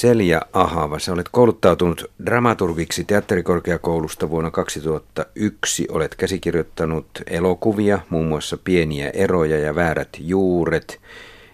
Selja 0.00 0.42
Ahava, 0.52 0.98
sä 0.98 1.12
olet 1.12 1.28
kouluttautunut 1.32 2.10
dramaturgiksi 2.26 3.04
teatterikorkeakoulusta 3.04 4.30
vuonna 4.30 4.50
2001. 4.50 5.86
Olet 5.90 6.14
käsikirjoittanut 6.14 7.06
elokuvia, 7.26 7.98
muun 8.10 8.26
muassa 8.26 8.56
Pieniä 8.64 9.10
eroja 9.10 9.58
ja 9.58 9.74
väärät 9.74 10.08
juuret 10.18 11.00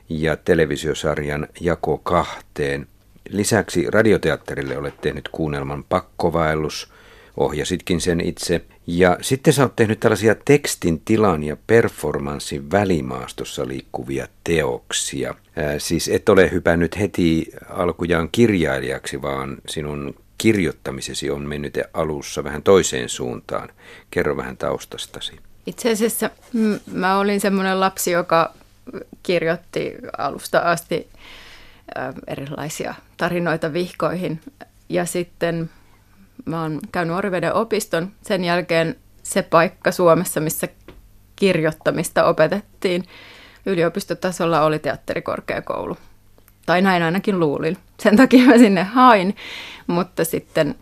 ja 0.08 0.36
televisiosarjan 0.36 1.48
Jako 1.60 1.98
kahteen. 1.98 2.86
Lisäksi 3.28 3.90
radioteatterille 3.90 4.78
olet 4.78 5.00
tehnyt 5.00 5.28
kuunnelman 5.28 5.84
Pakkovaellus, 5.88 6.92
ohjasitkin 7.36 8.00
sen 8.00 8.20
itse. 8.20 8.60
Ja 8.86 9.18
sitten 9.20 9.52
sä 9.52 9.62
oot 9.62 9.76
tehnyt 9.76 10.00
tällaisia 10.00 10.34
tekstin, 10.44 11.00
tilan 11.00 11.44
ja 11.44 11.56
performanssin 11.66 12.70
välimaastossa 12.70 13.68
liikkuvia 13.68 14.28
teoksia. 14.44 15.34
Ää, 15.56 15.78
siis 15.78 16.08
et 16.08 16.28
ole 16.28 16.50
hypännyt 16.50 16.98
heti 16.98 17.52
alkujaan 17.68 18.28
kirjailijaksi, 18.32 19.22
vaan 19.22 19.56
sinun 19.68 20.14
kirjoittamisesi 20.38 21.30
on 21.30 21.42
mennyt 21.42 21.78
alussa 21.92 22.44
vähän 22.44 22.62
toiseen 22.62 23.08
suuntaan. 23.08 23.68
Kerro 24.10 24.36
vähän 24.36 24.56
taustastasi. 24.56 25.32
Itse 25.66 25.90
asiassa 25.90 26.30
mä 26.92 27.18
olin 27.18 27.40
semmoinen 27.40 27.80
lapsi, 27.80 28.10
joka 28.10 28.54
kirjoitti 29.22 29.94
alusta 30.18 30.58
asti 30.58 31.08
erilaisia 32.26 32.94
tarinoita 33.16 33.72
vihkoihin. 33.72 34.40
Ja 34.88 35.04
sitten 35.04 35.70
mä 36.46 36.62
oon 36.62 36.80
käynyt 36.92 37.16
Oriveden 37.16 37.54
opiston. 37.54 38.12
Sen 38.22 38.44
jälkeen 38.44 38.96
se 39.22 39.42
paikka 39.42 39.92
Suomessa, 39.92 40.40
missä 40.40 40.68
kirjoittamista 41.36 42.24
opetettiin 42.24 43.04
yliopistotasolla, 43.66 44.60
oli 44.60 44.78
teatterikorkeakoulu. 44.78 45.96
Tai 46.66 46.82
näin 46.82 47.02
ainakin 47.02 47.40
luulin. 47.40 47.76
Sen 48.00 48.16
takia 48.16 48.44
mä 48.44 48.58
sinne 48.58 48.82
hain, 48.82 49.36
mutta 49.86 50.24
sitten 50.24 50.74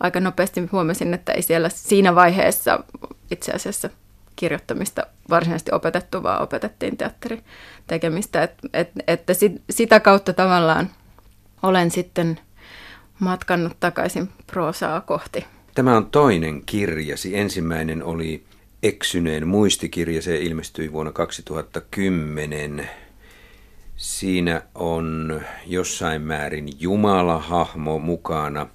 aika 0.00 0.20
nopeasti 0.20 0.68
huomasin, 0.72 1.14
että 1.14 1.32
ei 1.32 1.42
siellä 1.42 1.68
siinä 1.68 2.14
vaiheessa 2.14 2.84
itse 3.30 3.52
asiassa 3.52 3.90
kirjoittamista 4.36 5.06
varsinaisesti 5.30 5.74
opetettu, 5.74 6.22
vaan 6.22 6.42
opetettiin 6.42 6.96
teatteritekemistä. 6.96 8.42
Et, 8.42 8.54
et, 8.72 8.90
että 9.06 9.34
sit, 9.34 9.62
sitä 9.70 10.00
kautta 10.00 10.32
tavallaan 10.32 10.90
olen 11.62 11.90
sitten– 11.90 12.40
matkannut 13.22 13.76
takaisin 13.80 14.28
proosaa 14.46 15.00
kohti. 15.00 15.46
Tämä 15.74 15.96
on 15.96 16.06
toinen 16.06 16.62
kirjasi. 16.66 17.38
Ensimmäinen 17.38 18.04
oli 18.04 18.44
Eksyneen 18.82 19.48
muistikirja. 19.48 20.22
Se 20.22 20.36
ilmestyi 20.36 20.92
vuonna 20.92 21.12
2010. 21.12 22.88
Siinä 23.96 24.62
on 24.74 25.40
jossain 25.66 26.22
määrin 26.22 26.68
Jumala-hahmo 26.80 27.98
mukana. 27.98 28.66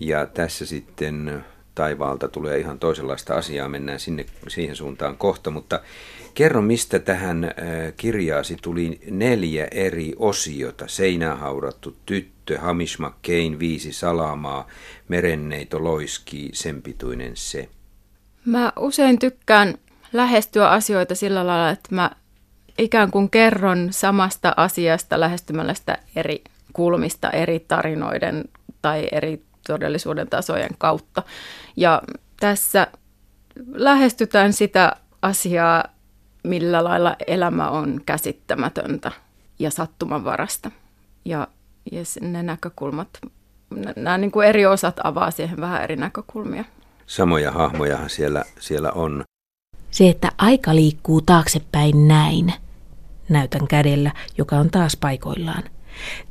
Ja 0.00 0.26
tässä 0.26 0.66
sitten 0.66 1.44
taivaalta 1.74 2.28
tulee 2.28 2.58
ihan 2.58 2.78
toisenlaista 2.78 3.34
asiaa. 3.34 3.68
Mennään 3.68 4.00
sinne, 4.00 4.26
siihen 4.48 4.76
suuntaan 4.76 5.16
kohta. 5.16 5.50
Mutta 5.50 5.80
kerro, 6.34 6.62
mistä 6.62 6.98
tähän 6.98 7.44
äh, 7.44 7.52
kirjaasi 7.96 8.56
tuli 8.62 9.00
neljä 9.10 9.68
eri 9.70 10.12
osiota. 10.16 10.88
Seinään 10.88 11.38
haudattu 11.38 11.96
tyttö 12.06 12.58
Hamish 12.58 13.00
McCain, 13.00 13.58
viisi 13.58 13.92
salamaa, 13.92 14.66
merenneito 15.08 15.84
loiskii, 15.84 16.50
sen 16.52 16.82
pituinen 16.82 17.32
se. 17.34 17.68
Mä 18.44 18.72
usein 18.78 19.18
tykkään 19.18 19.74
lähestyä 20.12 20.70
asioita 20.70 21.14
sillä 21.14 21.46
lailla, 21.46 21.70
että 21.70 21.94
mä 21.94 22.10
ikään 22.78 23.10
kuin 23.10 23.30
kerron 23.30 23.88
samasta 23.90 24.54
asiasta 24.56 25.20
lähestymällä 25.20 25.74
sitä 25.74 25.98
eri 26.16 26.44
kulmista, 26.72 27.30
eri 27.30 27.60
tarinoiden 27.60 28.44
tai 28.82 29.08
eri 29.12 29.42
todellisuuden 29.66 30.28
tasojen 30.28 30.70
kautta. 30.78 31.22
Ja 31.76 32.02
tässä 32.40 32.86
lähestytään 33.72 34.52
sitä 34.52 34.96
asiaa, 35.22 35.93
millä 36.44 36.84
lailla 36.84 37.16
elämä 37.26 37.70
on 37.70 38.00
käsittämätöntä 38.06 39.12
ja 39.58 39.70
sattumanvarasta. 39.70 40.70
Ja 41.24 41.48
ja 41.92 42.00
ne 42.20 42.42
näkökulmat, 42.42 43.08
nämä 43.96 44.18
niin 44.18 44.30
kuin 44.30 44.48
eri 44.48 44.66
osat 44.66 44.96
avaa 45.04 45.30
siihen 45.30 45.60
vähän 45.60 45.82
eri 45.82 45.96
näkökulmia. 45.96 46.64
Samoja 47.06 47.50
hahmojahan 47.50 48.10
siellä, 48.10 48.44
siellä 48.60 48.92
on. 48.92 49.24
Se, 49.90 50.08
että 50.08 50.32
aika 50.38 50.74
liikkuu 50.74 51.20
taaksepäin 51.20 52.08
näin. 52.08 52.52
Näytän 53.28 53.66
kädellä, 53.66 54.12
joka 54.38 54.56
on 54.56 54.70
taas 54.70 54.96
paikoillaan. 54.96 55.62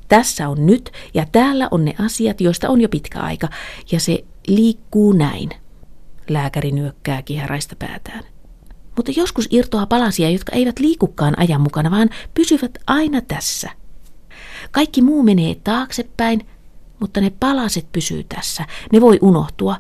Tässä 0.08 0.50
on 0.50 0.66
nyt 0.66 0.92
ja 1.14 1.26
täällä 1.32 1.68
on 1.72 1.86
ne 1.86 1.96
asiat, 2.06 2.42
joista 2.42 2.70
on 2.70 2.82
jo 2.82 2.90
pitkä 2.90 3.20
aika, 3.20 3.48
ja 3.92 4.00
se 4.00 4.24
liikkuu 4.48 5.14
näin. 5.14 5.50
Lääkäri 6.30 6.72
nyökkää 6.72 7.22
kihäraista 7.22 7.76
päätään. 7.76 8.24
Mutta 8.96 9.12
joskus 9.16 9.48
irtoaa 9.52 9.86
palasia, 9.86 10.30
jotka 10.30 10.52
eivät 10.52 10.80
liikukaan 10.80 11.40
ajan 11.40 11.62
mukana, 11.62 11.92
vaan 11.92 12.10
pysyvät 12.34 12.78
aina 12.88 13.22
tässä– 13.22 13.70
kaikki 14.72 15.02
muu 15.02 15.24
menee 15.24 15.56
taaksepäin, 15.64 16.48
mutta 17.00 17.22
ne 17.22 17.32
palaset 17.40 17.92
pysyy 17.92 18.24
tässä. 18.24 18.66
Ne 18.92 19.02
voi 19.02 19.20
unohtua, 19.22 19.76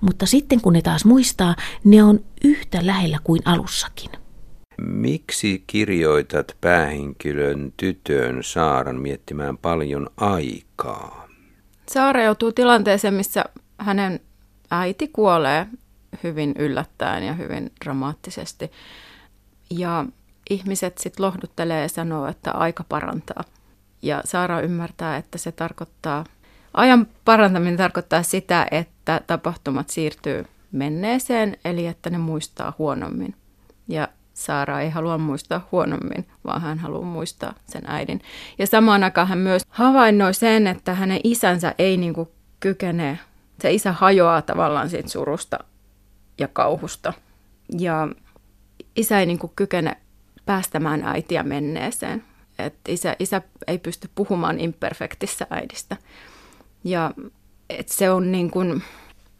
mutta 0.00 0.26
sitten 0.26 0.60
kun 0.60 0.72
ne 0.72 0.82
taas 0.82 1.04
muistaa, 1.04 1.56
ne 1.84 2.02
on 2.02 2.20
yhtä 2.44 2.86
lähellä 2.86 3.18
kuin 3.24 3.42
alussakin. 3.44 4.10
Miksi 4.78 5.64
kirjoitat 5.66 6.56
päähenkilön 6.60 7.72
tytön 7.76 8.38
Saaran 8.44 9.00
miettimään 9.00 9.58
paljon 9.58 10.06
aikaa? 10.16 11.28
Saara 11.88 12.22
joutuu 12.22 12.52
tilanteeseen, 12.52 13.14
missä 13.14 13.44
hänen 13.78 14.20
äiti 14.70 15.08
kuolee 15.08 15.66
hyvin 16.22 16.54
yllättäen 16.58 17.22
ja 17.22 17.32
hyvin 17.32 17.72
dramaattisesti. 17.84 18.72
Ja 19.70 20.04
ihmiset 20.50 20.98
sitten 20.98 21.24
lohduttelee 21.24 21.82
ja 21.82 21.88
sanoo, 21.88 22.26
että 22.26 22.50
aika 22.50 22.84
parantaa. 22.88 23.44
Ja 24.02 24.20
Saara 24.24 24.60
ymmärtää, 24.60 25.16
että 25.16 25.38
se 25.38 25.52
tarkoittaa, 25.52 26.24
ajan 26.74 27.06
parantaminen 27.24 27.76
tarkoittaa 27.76 28.22
sitä, 28.22 28.66
että 28.70 29.20
tapahtumat 29.26 29.90
siirtyy 29.90 30.46
menneeseen, 30.72 31.56
eli 31.64 31.86
että 31.86 32.10
ne 32.10 32.18
muistaa 32.18 32.72
huonommin. 32.78 33.34
Ja 33.88 34.08
Saara 34.34 34.80
ei 34.80 34.90
halua 34.90 35.18
muistaa 35.18 35.68
huonommin, 35.72 36.28
vaan 36.44 36.62
hän 36.62 36.78
haluaa 36.78 37.02
muistaa 37.02 37.54
sen 37.66 37.82
äidin. 37.86 38.20
Ja 38.58 38.66
samaan 38.66 39.04
aikaan 39.04 39.28
hän 39.28 39.38
myös 39.38 39.62
havainnoi 39.68 40.34
sen, 40.34 40.66
että 40.66 40.94
hänen 40.94 41.20
isänsä 41.24 41.74
ei 41.78 41.96
niin 41.96 42.14
kuin 42.14 42.28
kykene, 42.60 43.18
se 43.60 43.72
isä 43.72 43.92
hajoaa 43.92 44.42
tavallaan 44.42 44.90
siitä 44.90 45.08
surusta 45.08 45.58
ja 46.38 46.48
kauhusta. 46.48 47.12
Ja 47.78 48.08
isä 48.96 49.20
ei 49.20 49.26
niin 49.26 49.38
kuin 49.38 49.52
kykene 49.56 49.96
päästämään 50.46 51.02
äitiä 51.02 51.42
menneeseen, 51.42 52.24
että 52.58 52.92
isä, 52.92 53.16
isä 53.18 53.42
ei 53.66 53.78
pysty 53.78 54.10
puhumaan 54.14 54.60
imperfektissä 54.60 55.46
äidistä. 55.50 55.96
Ja 56.84 57.10
että 57.70 57.94
se 57.94 58.10
on 58.10 58.32
niin 58.32 58.50
kuin, 58.50 58.82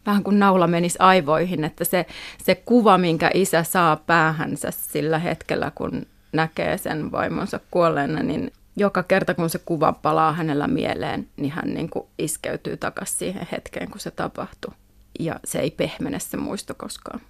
vähän 0.05 0.23
kuin 0.23 0.39
naula 0.39 0.67
menisi 0.67 0.97
aivoihin, 0.99 1.63
että 1.63 1.85
se, 1.85 2.05
se 2.43 2.55
kuva, 2.55 2.97
minkä 2.97 3.31
isä 3.33 3.63
saa 3.63 3.95
päähänsä 3.95 4.71
sillä 4.71 5.19
hetkellä, 5.19 5.71
kun 5.75 6.05
näkee 6.31 6.77
sen 6.77 7.11
vaimonsa 7.11 7.59
kuolleena, 7.71 8.23
niin 8.23 8.51
joka 8.75 9.03
kerta 9.03 9.33
kun 9.33 9.49
se 9.49 9.59
kuva 9.59 9.93
palaa 9.93 10.33
hänellä 10.33 10.67
mieleen, 10.67 11.27
niin 11.37 11.51
hän 11.51 11.73
niin 11.73 11.89
kuin 11.89 12.05
iskeytyy 12.19 12.77
takaisin 12.77 13.17
siihen 13.17 13.47
hetkeen, 13.51 13.91
kun 13.91 13.99
se 13.99 14.11
tapahtuu. 14.11 14.73
Ja 15.19 15.39
se 15.45 15.59
ei 15.59 15.71
pehmene 15.71 16.19
se 16.19 16.37
muisto 16.37 16.73
koskaan. 16.77 17.21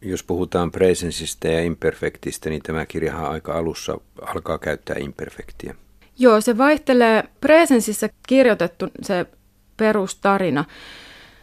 Jos 0.00 0.22
puhutaan 0.22 0.70
presensistä 0.70 1.48
ja 1.48 1.62
imperfektistä, 1.62 2.50
niin 2.50 2.62
tämä 2.62 2.86
kirjahan 2.86 3.30
aika 3.30 3.58
alussa 3.58 3.98
alkaa 4.22 4.58
käyttää 4.58 4.96
imperfektiä. 4.98 5.74
Joo, 6.18 6.40
se 6.40 6.58
vaihtelee. 6.58 7.24
Presensissä 7.40 8.08
kirjoitettu 8.28 8.88
se 9.02 9.26
perustarina. 9.76 10.64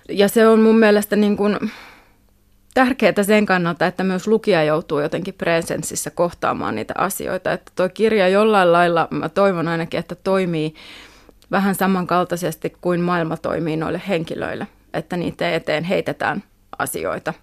Ja 0.09 0.27
se 0.27 0.47
on 0.47 0.59
mun 0.59 0.79
mielestä 0.79 1.15
niin 1.15 1.37
kuin 1.37 1.71
tärkeää 2.73 3.23
sen 3.23 3.45
kannalta, 3.45 3.87
että 3.87 4.03
myös 4.03 4.27
lukija 4.27 4.63
joutuu 4.63 4.99
jotenkin 4.99 5.33
presensissä 5.33 6.09
kohtaamaan 6.09 6.75
niitä 6.75 6.93
asioita. 6.97 7.51
Että 7.51 7.71
tuo 7.75 7.89
kirja 7.89 8.27
jollain 8.27 8.71
lailla, 8.71 9.07
mä 9.11 9.29
toivon 9.29 9.67
ainakin, 9.67 9.99
että 9.99 10.15
toimii 10.15 10.73
vähän 11.51 11.75
samankaltaisesti 11.75 12.73
kuin 12.81 13.01
maailma 13.01 13.37
toimii 13.37 13.77
noille 13.77 14.01
henkilöille. 14.07 14.67
Että 14.93 15.17
niitä 15.17 15.49
eteen 15.49 15.83
heitetään 15.83 16.43
asioita 16.79 17.33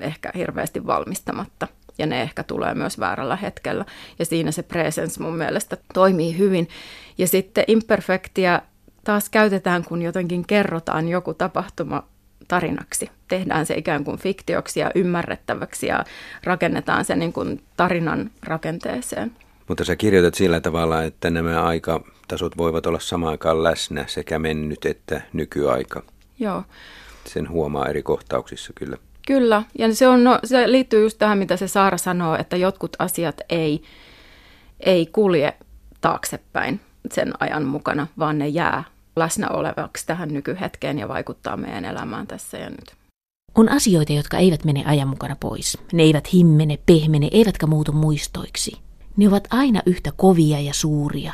ehkä 0.00 0.30
hirveästi 0.36 0.86
valmistamatta. 0.86 1.68
Ja 1.98 2.06
ne 2.06 2.22
ehkä 2.22 2.42
tulee 2.42 2.74
myös 2.74 2.98
väärällä 2.98 3.36
hetkellä. 3.36 3.84
Ja 4.18 4.24
siinä 4.24 4.50
se 4.50 4.62
presence 4.62 5.22
mun 5.22 5.36
mielestä 5.36 5.76
toimii 5.94 6.38
hyvin. 6.38 6.68
Ja 7.18 7.28
sitten 7.28 7.64
imperfektia 7.68 8.62
taas 9.04 9.28
käytetään, 9.28 9.84
kun 9.84 10.02
jotenkin 10.02 10.46
kerrotaan 10.46 11.08
joku 11.08 11.34
tapahtuma 11.34 12.02
tarinaksi. 12.48 13.10
Tehdään 13.28 13.66
se 13.66 13.74
ikään 13.74 14.04
kuin 14.04 14.18
fiktioksi 14.18 14.80
ja 14.80 14.90
ymmärrettäväksi 14.94 15.86
ja 15.86 16.04
rakennetaan 16.44 17.04
se 17.04 17.16
niin 17.16 17.32
kuin 17.32 17.62
tarinan 17.76 18.30
rakenteeseen. 18.42 19.32
Mutta 19.68 19.84
sä 19.84 19.96
kirjoitat 19.96 20.34
sillä 20.34 20.60
tavalla, 20.60 21.02
että 21.02 21.30
nämä 21.30 21.62
aikatasot 21.62 22.56
voivat 22.56 22.86
olla 22.86 23.00
samaan 23.00 23.30
aikaan 23.30 23.62
läsnä 23.62 24.04
sekä 24.06 24.38
mennyt 24.38 24.86
että 24.86 25.20
nykyaika. 25.32 26.02
Joo. 26.42 26.62
Sen 27.24 27.48
huomaa 27.48 27.86
eri 27.86 28.02
kohtauksissa 28.02 28.72
kyllä. 28.74 28.96
Kyllä, 29.26 29.62
ja 29.78 29.94
se, 29.94 30.08
on, 30.08 30.24
no, 30.24 30.38
se 30.44 30.72
liittyy 30.72 31.02
just 31.02 31.18
tähän, 31.18 31.38
mitä 31.38 31.56
se 31.56 31.68
Saara 31.68 31.98
sanoo, 31.98 32.36
että 32.36 32.56
jotkut 32.56 32.96
asiat 32.98 33.40
ei, 33.48 33.82
ei 34.80 35.06
kulje 35.06 35.56
taaksepäin 36.00 36.80
sen 37.10 37.32
ajan 37.40 37.64
mukana, 37.64 38.06
vaan 38.18 38.38
ne 38.38 38.48
jää 38.48 38.84
läsnä 39.16 39.48
olevaksi 39.48 40.06
tähän 40.06 40.28
nykyhetkeen 40.28 40.98
ja 40.98 41.08
vaikuttaa 41.08 41.56
meidän 41.56 41.84
elämään 41.84 42.26
tässä 42.26 42.58
ja 42.58 42.70
nyt. 42.70 42.92
On 43.54 43.68
asioita, 43.68 44.12
jotka 44.12 44.38
eivät 44.38 44.64
mene 44.64 44.84
ajan 44.86 45.08
mukana 45.08 45.36
pois. 45.40 45.78
Ne 45.92 46.02
eivät 46.02 46.32
himmene, 46.32 46.78
pehmene, 46.86 47.28
eivätkä 47.32 47.66
muutu 47.66 47.92
muistoiksi. 47.92 48.72
Ne 49.16 49.28
ovat 49.28 49.48
aina 49.50 49.82
yhtä 49.86 50.12
kovia 50.16 50.60
ja 50.60 50.74
suuria. 50.74 51.32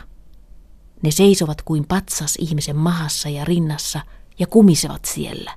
Ne 1.03 1.11
seisovat 1.11 1.63
kuin 1.63 1.85
patsas 1.89 2.37
ihmisen 2.37 2.77
mahassa 2.77 3.29
ja 3.29 3.45
rinnassa 3.45 4.01
ja 4.39 4.47
kumisevat 4.47 5.05
siellä. 5.05 5.53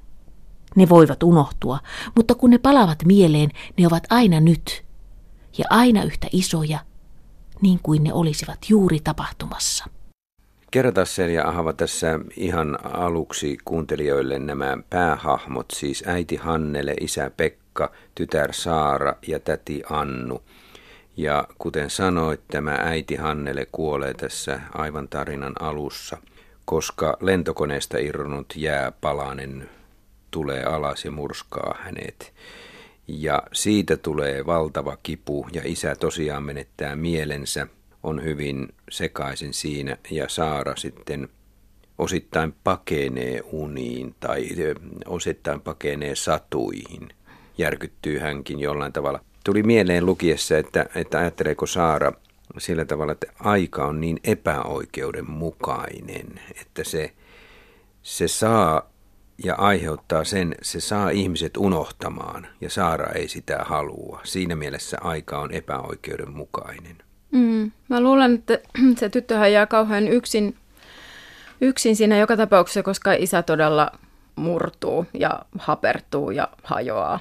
Ne 0.75 0.89
voivat 0.89 1.23
unohtua, 1.23 1.79
mutta 2.15 2.35
kun 2.35 2.49
ne 2.49 2.57
palavat 2.57 3.05
mieleen, 3.05 3.49
ne 3.77 3.87
ovat 3.87 4.03
aina 4.09 4.39
nyt 4.39 4.85
ja 5.57 5.65
aina 5.69 6.03
yhtä 6.03 6.27
isoja, 6.31 6.79
niin 7.61 7.79
kuin 7.83 8.03
ne 8.03 8.13
olisivat 8.13 8.59
juuri 8.69 8.99
tapahtumassa. 8.99 9.85
Kerrota 10.71 11.05
Selja 11.05 11.47
Ahava 11.47 11.73
tässä 11.73 12.19
ihan 12.35 12.85
aluksi 12.85 13.57
kuuntelijoille 13.65 14.39
nämä 14.39 14.77
päähahmot, 14.89 15.65
siis 15.73 16.03
äiti 16.07 16.35
Hannele, 16.35 16.93
isä 17.01 17.31
Pekka, 17.37 17.91
tytär 18.15 18.53
Saara 18.53 19.15
ja 19.27 19.39
täti 19.39 19.83
Annu. 19.89 20.41
Ja 21.17 21.47
kuten 21.57 21.89
sanoit, 21.89 22.41
tämä 22.47 22.77
äiti 22.79 23.15
Hannele 23.15 23.67
kuolee 23.71 24.13
tässä 24.13 24.61
aivan 24.73 25.07
tarinan 25.07 25.53
alussa, 25.59 26.17
koska 26.71 27.17
lentokoneesta 27.21 27.97
irronnut 27.97 28.53
jääpalanen 28.55 29.69
tulee 30.31 30.63
alas 30.63 31.05
ja 31.05 31.11
murskaa 31.11 31.75
hänet. 31.83 32.33
Ja 33.07 33.43
siitä 33.53 33.97
tulee 33.97 34.45
valtava 34.45 34.97
kipu 35.03 35.47
ja 35.53 35.61
isä 35.65 35.95
tosiaan 35.95 36.43
menettää 36.43 36.95
mielensä, 36.95 37.67
on 38.03 38.23
hyvin 38.23 38.67
sekaisin 38.89 39.53
siinä 39.53 39.97
ja 40.11 40.29
Saara 40.29 40.75
sitten 40.75 41.29
osittain 41.97 42.53
pakenee 42.63 43.41
uniin 43.51 44.15
tai 44.19 44.47
osittain 45.05 45.61
pakenee 45.61 46.15
satuihin. 46.15 47.09
Järkyttyy 47.57 48.19
hänkin 48.19 48.59
jollain 48.59 48.93
tavalla. 48.93 49.19
Tuli 49.43 49.63
mieleen 49.63 50.05
lukiessa, 50.05 50.57
että, 50.57 50.85
että 50.95 51.19
ajatteleeko 51.19 51.65
Saara 51.65 52.13
sillä 52.57 52.85
tavalla, 52.85 53.11
että 53.11 53.27
aika 53.39 53.85
on 53.85 54.01
niin 54.01 54.19
epäoikeudenmukainen, 54.23 56.39
että 56.61 56.83
se, 56.83 57.13
se 58.01 58.27
saa 58.27 58.91
ja 59.43 59.55
aiheuttaa 59.55 60.23
sen, 60.23 60.55
se 60.61 60.79
saa 60.79 61.09
ihmiset 61.09 61.57
unohtamaan 61.57 62.47
ja 62.61 62.69
Saara 62.69 63.11
ei 63.11 63.27
sitä 63.27 63.59
halua. 63.65 64.21
Siinä 64.23 64.55
mielessä 64.55 64.97
aika 65.01 65.39
on 65.39 65.51
epäoikeudenmukainen. 65.51 66.97
Mm, 67.31 67.71
mä 67.87 68.01
luulen, 68.01 68.35
että 68.35 68.59
se 68.99 69.09
tyttöhän 69.09 69.53
jää 69.53 69.65
kauhean 69.65 70.07
yksin, 70.07 70.55
yksin 71.61 71.95
siinä 71.95 72.17
joka 72.17 72.37
tapauksessa, 72.37 72.83
koska 72.83 73.13
isä 73.13 73.43
todella 73.43 73.91
murtuu 74.35 75.05
ja 75.13 75.45
hapertuu 75.59 76.31
ja 76.31 76.47
hajoaa. 76.63 77.19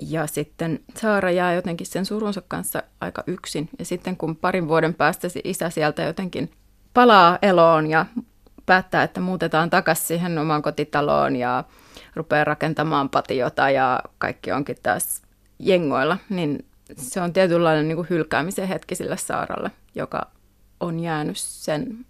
Ja 0.00 0.26
sitten 0.26 0.80
Saara 0.94 1.30
jää 1.30 1.54
jotenkin 1.54 1.86
sen 1.86 2.06
surunsa 2.06 2.42
kanssa 2.48 2.82
aika 3.00 3.24
yksin. 3.26 3.68
Ja 3.78 3.84
sitten 3.84 4.16
kun 4.16 4.36
parin 4.36 4.68
vuoden 4.68 4.94
päästä 4.94 5.28
se 5.28 5.40
isä 5.44 5.70
sieltä 5.70 6.02
jotenkin 6.02 6.50
palaa 6.94 7.38
eloon 7.42 7.86
ja 7.86 8.06
päättää, 8.66 9.02
että 9.02 9.20
muutetaan 9.20 9.70
takaisin 9.70 10.06
siihen 10.06 10.38
omaan 10.38 10.62
kotitaloon 10.62 11.36
ja 11.36 11.64
rupeaa 12.14 12.44
rakentamaan 12.44 13.08
patiota 13.08 13.70
ja 13.70 14.00
kaikki 14.18 14.52
onkin 14.52 14.76
taas 14.82 15.22
jengoilla, 15.58 16.18
niin 16.28 16.64
se 16.96 17.20
on 17.20 17.32
tietynlainen 17.32 17.88
niin 17.88 17.96
kuin 17.96 18.08
hylkäämisen 18.10 18.68
hetki 18.68 18.94
sille 18.94 19.16
Saaralle, 19.16 19.70
joka 19.94 20.26
on 20.80 21.00
jäänyt 21.00 21.36
sen 21.36 22.06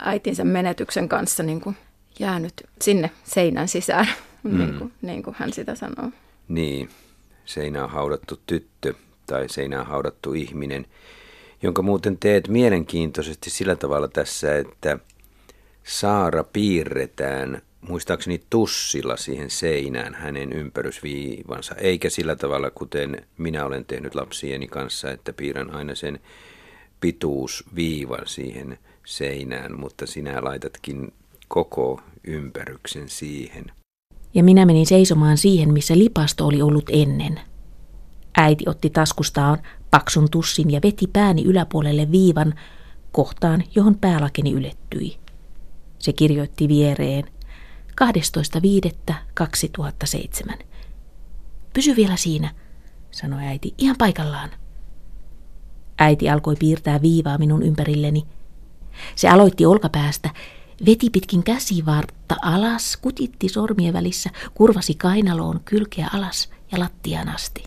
äitinsä 0.00 0.44
menetyksen 0.44 1.08
kanssa 1.08 1.42
niin 1.42 1.60
kuin 1.60 1.76
jäänyt 2.18 2.52
sinne 2.80 3.10
seinän 3.24 3.68
sisään, 3.68 4.06
mm. 4.42 4.58
niin, 4.58 4.78
kuin, 4.78 4.92
niin 5.02 5.22
kuin 5.22 5.36
hän 5.38 5.52
sitä 5.52 5.74
sanoo. 5.74 6.10
Niin, 6.48 6.88
seinään 7.46 7.90
haudattu 7.90 8.40
tyttö 8.46 8.94
tai 9.26 9.48
seinään 9.48 9.86
haudattu 9.86 10.32
ihminen, 10.32 10.86
jonka 11.62 11.82
muuten 11.82 12.18
teet 12.18 12.48
mielenkiintoisesti 12.48 13.50
sillä 13.50 13.76
tavalla 13.76 14.08
tässä, 14.08 14.56
että 14.56 14.98
Saara 15.84 16.44
piirretään 16.44 17.62
muistaakseni 17.80 18.42
tussilla 18.50 19.16
siihen 19.16 19.50
seinään 19.50 20.14
hänen 20.14 20.52
ympärysviivansa, 20.52 21.74
eikä 21.74 22.10
sillä 22.10 22.36
tavalla, 22.36 22.70
kuten 22.70 23.26
minä 23.38 23.64
olen 23.64 23.84
tehnyt 23.84 24.14
lapsieni 24.14 24.66
kanssa, 24.68 25.10
että 25.10 25.32
piirrän 25.32 25.74
aina 25.74 25.94
sen 25.94 26.20
pituusviivan 27.00 28.26
siihen 28.26 28.78
seinään, 29.06 29.80
mutta 29.80 30.06
sinä 30.06 30.44
laitatkin 30.44 31.12
koko 31.48 32.00
ympäryksen 32.24 33.08
siihen. 33.08 33.64
Ja 34.34 34.44
minä 34.44 34.66
menin 34.66 34.86
seisomaan 34.86 35.36
siihen, 35.36 35.72
missä 35.72 35.98
lipasto 35.98 36.46
oli 36.46 36.62
ollut 36.62 36.90
ennen. 36.92 37.40
Äiti 38.36 38.64
otti 38.68 38.90
taskustaan 38.90 39.58
paksun 39.90 40.30
tussin 40.30 40.70
ja 40.70 40.80
veti 40.82 41.06
pääni 41.12 41.42
yläpuolelle 41.42 42.10
viivan 42.10 42.54
kohtaan, 43.12 43.64
johon 43.74 43.98
päälakeni 43.98 44.52
ylettyi. 44.52 45.18
Se 45.98 46.12
kirjoitti 46.12 46.68
viereen 46.68 47.24
12.5.2007. 48.04 50.58
Pysy 51.72 51.96
vielä 51.96 52.16
siinä, 52.16 52.54
sanoi 53.10 53.44
äiti, 53.44 53.74
ihan 53.78 53.96
paikallaan. 53.98 54.50
Äiti 55.98 56.30
alkoi 56.30 56.56
piirtää 56.58 57.02
viivaa 57.02 57.38
minun 57.38 57.62
ympärilleni. 57.62 58.26
Se 59.14 59.28
aloitti 59.28 59.66
olkapäästä, 59.66 60.30
veti 60.86 61.10
pitkin 61.10 61.42
käsivartta 61.42 62.36
alas, 62.42 62.96
kutitti 62.96 63.48
sormien 63.48 63.92
välissä, 63.92 64.30
kurvasi 64.54 64.94
kainaloon 64.94 65.60
kylkeä 65.64 66.08
alas 66.12 66.50
ja 66.72 66.78
lattiaan 66.78 67.28
asti. 67.28 67.64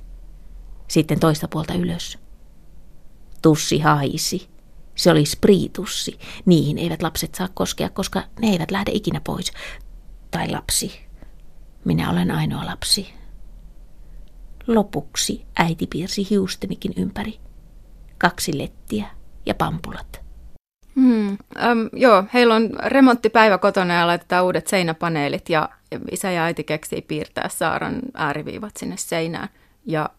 Sitten 0.88 1.20
toista 1.20 1.48
puolta 1.48 1.74
ylös. 1.74 2.18
Tussi 3.42 3.80
haisi. 3.80 4.50
Se 4.96 5.12
oli 5.12 5.26
spriitussi. 5.26 6.20
Niihin 6.46 6.78
eivät 6.78 7.02
lapset 7.02 7.36
saa 7.36 7.48
koskea, 7.54 7.90
koska 7.90 8.24
ne 8.42 8.48
eivät 8.48 8.72
lähde 8.72 8.92
ikinä 8.94 9.22
pois. 9.22 9.52
Tai 10.32 10.50
lapsi. 10.50 10.92
Minä 11.86 12.12
olen 12.12 12.32
ainoa 12.32 12.66
lapsi. 12.66 13.14
Lopuksi 14.68 15.46
äiti 15.56 15.88
piirsi 15.88 16.30
hiustenikin 16.30 16.94
ympäri. 16.98 17.40
Kaksi 18.18 18.58
lettiä 18.58 19.08
ja 19.46 19.56
pampulat. 19.56 20.29
Hmm, 21.00 21.38
äm, 21.58 21.90
joo, 21.94 22.24
heillä 22.34 22.56
on 22.56 22.70
remonttipäivä 22.86 23.58
kotona 23.58 23.94
ja 23.94 24.08
laitetaan 24.08 24.46
uudet 24.46 24.68
seinäpaneelit 24.68 25.50
ja 25.50 25.70
isä 26.12 26.32
ja 26.32 26.44
äiti 26.44 26.64
keksii 26.64 27.02
piirtää 27.02 27.50
Saaran 27.50 28.00
ääriviivat 28.14 28.78
sinne 28.78 28.98
seinään. 28.98 29.50
Ja 29.86 30.10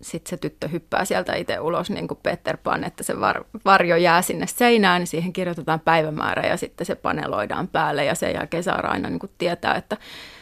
sitten 0.00 0.30
se 0.30 0.36
tyttö 0.36 0.68
hyppää 0.68 1.04
sieltä 1.04 1.34
itse 1.34 1.60
ulos 1.60 1.90
niin 1.90 2.08
kuin 2.08 2.20
Peter 2.22 2.56
Pan, 2.56 2.84
että 2.84 3.02
se 3.02 3.20
var, 3.20 3.44
varjo 3.64 3.96
jää 3.96 4.22
sinne 4.22 4.46
seinään, 4.46 5.00
niin 5.00 5.06
siihen 5.06 5.32
kirjoitetaan 5.32 5.80
päivämäärä 5.80 6.42
ja 6.42 6.56
sitten 6.56 6.86
se 6.86 6.94
paneloidaan 6.94 7.68
päälle 7.68 8.04
ja 8.04 8.14
sen 8.14 8.34
jälkeen 8.34 8.62
Saara 8.62 8.90
aina 8.90 9.10
niin 9.10 9.18
kuin 9.18 9.32
tietää, 9.38 9.74
että 9.74 9.96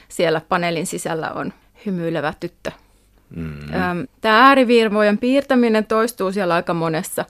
siellä 0.09 0.41
paneelin 0.49 0.87
sisällä 0.87 1.31
on 1.31 1.53
hymyilevä 1.87 2.35
tyttö. 2.41 2.71
Mm-hmm. 3.37 4.07
Tämä 4.21 4.47
äärivirmojen 4.47 5.19
piirtäminen 5.19 5.87
toistuu 5.87 6.33
siellä 6.33 6.55
aika 6.55 6.75
monessa 6.75 7.25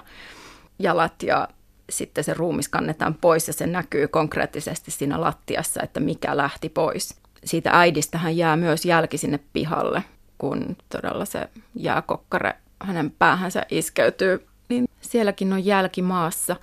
jalat 0.78 1.22
ja 1.22 1.48
sitten 1.90 2.24
se 2.24 2.34
ruumis 2.34 2.68
kannetaan 2.68 3.14
pois 3.14 3.46
ja 3.46 3.52
se 3.52 3.66
näkyy 3.66 4.08
konkreettisesti 4.08 4.90
siinä 4.90 5.20
lattiassa, 5.20 5.82
että 5.82 6.00
mikä 6.00 6.36
lähti 6.36 6.68
pois. 6.68 7.20
siitä 7.44 7.70
äidistähän 7.72 8.36
jää 8.36 8.56
myös 8.56 8.84
jälki 8.84 9.18
sinne 9.18 9.40
pihalle, 9.52 10.04
kun 10.38 10.76
todella 10.88 11.24
se 11.24 11.48
jääkokkare 11.74 12.54
hänen 12.82 13.10
päähänsä 13.10 13.62
iskeytyy, 13.70 14.46
niin 14.68 14.88
sielläkin 15.00 15.52
on 15.52 15.64
jälki 15.64 16.02
maassa. 16.02 16.56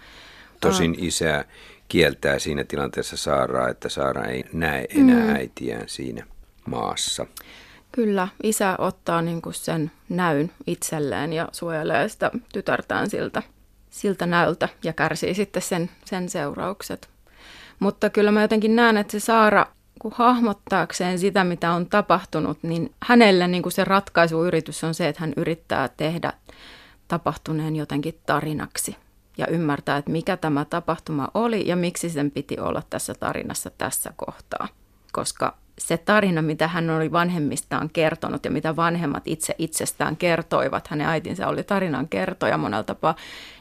Tosin 0.61 0.95
isä 0.99 1.45
kieltää 1.87 2.39
siinä 2.39 2.63
tilanteessa 2.63 3.17
Saaraa, 3.17 3.69
että 3.69 3.89
Saara 3.89 4.25
ei 4.25 4.43
näe 4.53 4.85
enää 4.89 5.23
mm. 5.23 5.35
äitiään 5.35 5.89
siinä 5.89 6.25
maassa. 6.65 7.25
Kyllä, 7.91 8.27
isä 8.43 8.75
ottaa 8.77 9.21
niin 9.21 9.41
kuin 9.41 9.53
sen 9.53 9.91
näyn 10.09 10.51
itselleen 10.67 11.33
ja 11.33 11.47
suojelee 11.51 12.09
sitä 12.09 12.31
tytärtään 12.53 13.09
siltä, 13.09 13.43
siltä 13.89 14.25
näyltä 14.25 14.69
ja 14.83 14.93
kärsii 14.93 15.33
sitten 15.33 15.61
sen, 15.61 15.89
sen 16.05 16.29
seuraukset. 16.29 17.09
Mutta 17.79 18.09
kyllä 18.09 18.31
mä 18.31 18.41
jotenkin 18.41 18.75
näen, 18.75 18.97
että 18.97 19.11
se 19.11 19.19
Saara 19.19 19.65
kun 19.99 20.11
hahmottaakseen 20.15 21.19
sitä, 21.19 21.43
mitä 21.43 21.71
on 21.71 21.85
tapahtunut, 21.85 22.57
niin 22.63 22.93
hänelle 23.03 23.47
niin 23.47 23.63
kuin 23.63 23.73
se 23.73 23.83
ratkaisuyritys 23.83 24.83
on 24.83 24.93
se, 24.93 25.07
että 25.07 25.21
hän 25.21 25.33
yrittää 25.37 25.89
tehdä 25.97 26.33
tapahtuneen 27.07 27.75
jotenkin 27.75 28.19
tarinaksi 28.25 28.95
ja 29.37 29.47
ymmärtää, 29.47 29.97
että 29.97 30.11
mikä 30.11 30.37
tämä 30.37 30.65
tapahtuma 30.65 31.27
oli 31.33 31.67
ja 31.67 31.75
miksi 31.75 32.09
sen 32.09 32.31
piti 32.31 32.59
olla 32.59 32.83
tässä 32.89 33.13
tarinassa 33.13 33.71
tässä 33.77 34.13
kohtaa. 34.15 34.67
Koska 35.11 35.57
se 35.77 35.97
tarina, 35.97 36.41
mitä 36.41 36.67
hän 36.67 36.89
oli 36.89 37.11
vanhemmistaan 37.11 37.89
kertonut 37.93 38.45
ja 38.45 38.51
mitä 38.51 38.75
vanhemmat 38.75 39.23
itse 39.27 39.55
itsestään 39.57 40.17
kertoivat, 40.17 40.87
hänen 40.87 41.07
äitinsä 41.07 41.47
oli 41.47 41.63
tarinan 41.63 42.07
kertoja 42.07 42.57
monella 42.57 42.83
tapaa, 42.83 43.15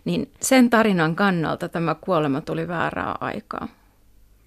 niin 0.05 0.31
sen 0.41 0.71
tarinan 0.71 1.17
kannalta 1.17 1.69
tämä 1.69 1.95
kuolema 1.95 2.41
tuli 2.41 2.69
väärää 2.69 3.15
aikaa. 3.21 3.69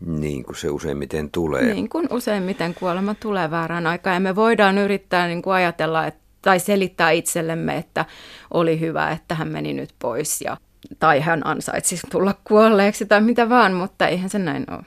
Niin 0.05 0.43
kuin 0.43 0.55
se 0.55 0.69
useimmiten 0.69 1.31
tulee. 1.31 1.73
Niin 1.73 1.89
kuin 1.89 2.07
useimmiten 2.11 2.73
kuolema 2.73 3.15
tulee 3.15 3.51
väärään 3.51 3.87
aikaan 3.87 4.13
ja 4.13 4.19
me 4.19 4.35
voidaan 4.35 4.77
yrittää 4.77 5.27
niin 5.27 5.41
kuin 5.41 5.53
ajatella 5.53 6.05
että, 6.05 6.19
tai 6.41 6.59
selittää 6.59 7.11
itsellemme, 7.11 7.77
että 7.77 8.05
oli 8.53 8.79
hyvä, 8.79 9.11
että 9.11 9.35
hän 9.35 9.47
meni 9.47 9.73
nyt 9.73 9.89
pois 9.99 10.41
ja 10.41 10.57
tai 10.99 11.19
hän 11.19 11.47
ansaitsi 11.47 11.99
tulla 12.11 12.35
kuolleeksi 12.43 13.05
tai 13.05 13.21
mitä 13.21 13.49
vaan, 13.49 13.73
mutta 13.73 14.07
eihän 14.07 14.29
se 14.29 14.39
näin 14.39 14.65
ole 14.71 14.83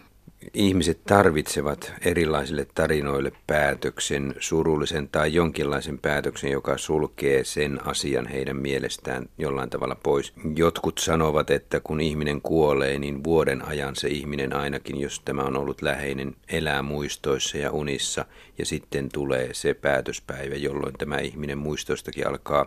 ihmiset 0.54 1.04
tarvitsevat 1.04 1.92
erilaisille 2.04 2.66
tarinoille 2.74 3.32
päätöksen, 3.46 4.34
surullisen 4.38 5.08
tai 5.08 5.34
jonkinlaisen 5.34 5.98
päätöksen, 5.98 6.50
joka 6.50 6.78
sulkee 6.78 7.44
sen 7.44 7.86
asian 7.86 8.26
heidän 8.26 8.56
mielestään 8.56 9.28
jollain 9.38 9.70
tavalla 9.70 9.94
pois. 9.94 10.32
Jotkut 10.56 10.98
sanovat, 10.98 11.50
että 11.50 11.80
kun 11.80 12.00
ihminen 12.00 12.42
kuolee, 12.42 12.98
niin 12.98 13.24
vuoden 13.24 13.68
ajan 13.68 13.96
se 13.96 14.08
ihminen 14.08 14.56
ainakin, 14.56 15.00
jos 15.00 15.20
tämä 15.20 15.42
on 15.42 15.56
ollut 15.56 15.82
läheinen, 15.82 16.36
elää 16.48 16.82
muistoissa 16.82 17.58
ja 17.58 17.70
unissa, 17.70 18.24
ja 18.58 18.66
sitten 18.66 19.08
tulee 19.12 19.48
se 19.52 19.74
päätöspäivä, 19.74 20.54
jolloin 20.54 20.94
tämä 20.98 21.18
ihminen 21.18 21.58
muistoistakin 21.58 22.28
alkaa 22.28 22.66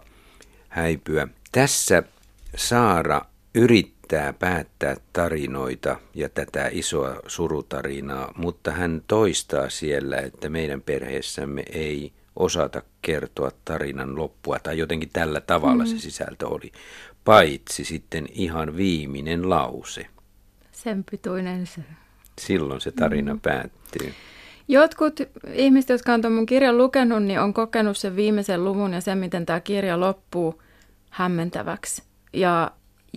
häipyä. 0.70 1.28
Tässä 1.52 2.04
Saara 2.58 3.22
yrittää 3.56 4.34
päättää 4.34 4.96
tarinoita 5.14 6.00
ja 6.14 6.30
tätä 6.30 6.70
isoa 6.72 7.16
surutarinaa, 7.28 8.34
mutta 8.38 8.72
hän 8.72 9.02
toistaa 9.08 9.70
siellä, 9.70 10.18
että 10.18 10.50
meidän 10.50 10.82
perheessämme 10.82 11.64
ei 11.72 12.14
osata 12.36 12.82
kertoa 13.02 13.52
tarinan 13.66 14.16
loppua, 14.16 14.60
tai 14.60 14.78
jotenkin 14.78 15.10
tällä 15.14 15.42
tavalla 15.42 15.84
mm. 15.84 15.90
se 15.90 16.00
sisältö 16.00 16.48
oli, 16.48 16.72
paitsi 17.26 17.86
sitten 17.86 18.26
ihan 18.32 18.78
viimeinen 18.78 19.50
lause. 19.50 20.08
Sen 20.72 21.04
pituinen 21.12 21.68
se. 21.68 21.82
Silloin 22.42 22.82
se 22.82 22.92
tarina 22.92 23.34
mm. 23.34 23.40
päättyy. 23.40 24.14
Jotkut 24.68 25.20
ihmiset, 25.54 25.90
jotka 25.90 26.14
on 26.14 26.32
mun 26.32 26.46
kirjan 26.46 26.78
lukenut, 26.78 27.24
niin 27.24 27.40
on 27.40 27.54
kokenut 27.54 27.98
sen 27.98 28.16
viimeisen 28.16 28.64
luvun 28.64 28.94
ja 28.94 29.02
sen, 29.02 29.18
miten 29.18 29.46
tämä 29.46 29.60
kirja 29.60 30.00
loppuu 30.00 30.62
hämmentäväksi. 31.10 32.04
Ja 32.36 32.72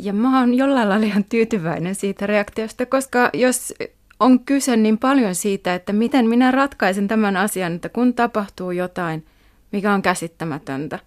ja 0.05 0.13
mä 0.13 0.41
oon 0.41 0.55
jollain 0.55 0.89
lailla 0.89 1.07
ihan 1.07 1.25
tyytyväinen 1.25 1.95
siitä 1.95 2.27
reaktiosta, 2.27 2.87
koska 2.87 3.31
jos 3.35 3.75
on 4.21 4.41
kyse 4.41 4.77
niin 4.77 4.99
paljon 4.99 5.35
siitä, 5.35 5.75
että 5.75 5.93
miten 5.93 6.29
minä 6.29 6.51
ratkaisen 6.51 7.09
tämän 7.09 7.37
asian, 7.37 7.75
että 7.75 7.89
kun 7.89 8.15
tapahtuu 8.15 8.71
jotain, 8.71 9.27
mikä 9.73 9.93
on 9.93 10.03
käsittämätöntä, 10.03 10.99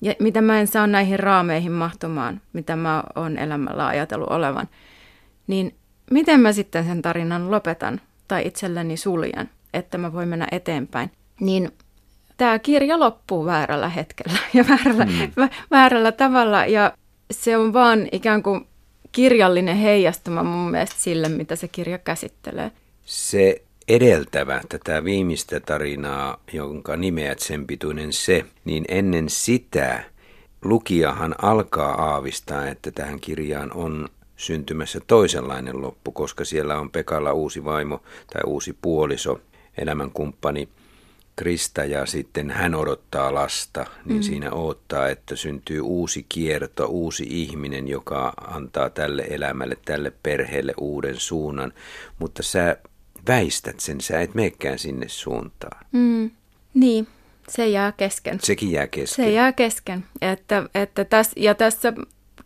ja 0.00 0.14
mitä 0.20 0.40
mä 0.40 0.60
en 0.60 0.66
saa 0.66 0.86
näihin 0.86 1.20
raameihin 1.20 1.72
mahtumaan, 1.72 2.40
mitä 2.52 2.76
mä 2.76 3.02
oon 3.14 3.38
elämällä 3.38 3.86
ajatellut 3.86 4.30
olevan, 4.30 4.68
niin 5.46 5.74
miten 6.10 6.40
mä 6.40 6.52
sitten 6.52 6.84
sen 6.84 7.02
tarinan 7.02 7.50
lopetan 7.50 8.00
tai 8.28 8.46
itselleni 8.46 8.96
suljen, 8.96 9.50
että 9.74 9.98
mä 9.98 10.12
voin 10.12 10.28
mennä 10.28 10.48
eteenpäin. 10.52 11.10
Niin 11.40 11.70
tämä 12.36 12.58
kirja 12.58 13.00
loppuu 13.00 13.44
väärällä 13.44 13.88
hetkellä 13.88 14.38
ja 14.54 14.64
väärällä, 14.68 15.04
mm. 15.04 15.48
väärällä 15.70 16.12
tavalla 16.12 16.66
ja 16.66 16.92
se 17.30 17.56
on 17.56 17.72
vaan 17.72 18.08
ikään 18.12 18.42
kuin 18.42 18.66
kirjallinen 19.12 19.76
heijastuma 19.76 20.42
mun 20.42 20.70
mielestä 20.70 20.96
sille, 20.98 21.28
mitä 21.28 21.56
se 21.56 21.68
kirja 21.68 21.98
käsittelee. 21.98 22.72
Se 23.04 23.62
edeltävä 23.88 24.60
tätä 24.68 25.04
viimeistä 25.04 25.60
tarinaa, 25.60 26.40
jonka 26.52 26.96
nimeät 26.96 27.38
sen 27.38 27.66
pituinen 27.66 28.12
se, 28.12 28.44
niin 28.64 28.84
ennen 28.88 29.28
sitä 29.28 30.04
lukijahan 30.64 31.34
alkaa 31.42 32.12
aavistaa, 32.12 32.68
että 32.68 32.90
tähän 32.90 33.20
kirjaan 33.20 33.72
on 33.72 34.08
syntymässä 34.36 35.00
toisenlainen 35.06 35.82
loppu, 35.82 36.12
koska 36.12 36.44
siellä 36.44 36.78
on 36.78 36.90
Pekalla 36.90 37.32
uusi 37.32 37.64
vaimo 37.64 38.02
tai 38.32 38.42
uusi 38.46 38.76
puoliso, 38.82 39.40
elämänkumppani, 39.78 40.68
Krista 41.38 41.84
ja 41.84 42.06
sitten 42.06 42.50
hän 42.50 42.74
odottaa 42.74 43.34
lasta, 43.34 43.86
niin 44.04 44.18
mm. 44.18 44.22
siinä 44.22 44.52
odottaa, 44.52 45.08
että 45.08 45.36
syntyy 45.36 45.80
uusi 45.80 46.26
kierto, 46.28 46.86
uusi 46.86 47.26
ihminen, 47.28 47.88
joka 47.88 48.32
antaa 48.46 48.90
tälle 48.90 49.26
elämälle, 49.30 49.76
tälle 49.84 50.12
perheelle 50.22 50.74
uuden 50.78 51.16
suunnan. 51.16 51.72
Mutta 52.18 52.42
sä 52.42 52.76
väistät 53.28 53.80
sen, 53.80 54.00
sä 54.00 54.20
et 54.20 54.34
meekään 54.34 54.78
sinne 54.78 55.08
suuntaan. 55.08 55.86
Mm. 55.92 56.30
Niin, 56.74 57.08
se 57.48 57.68
jää 57.68 57.92
kesken. 57.92 58.38
Sekin 58.42 58.72
jää 58.72 58.86
kesken. 58.86 59.24
Se 59.24 59.30
jää 59.30 59.52
kesken. 59.52 60.04
Että, 60.22 60.62
että 60.74 61.04
täs, 61.04 61.30
ja 61.36 61.54
tässä 61.54 61.92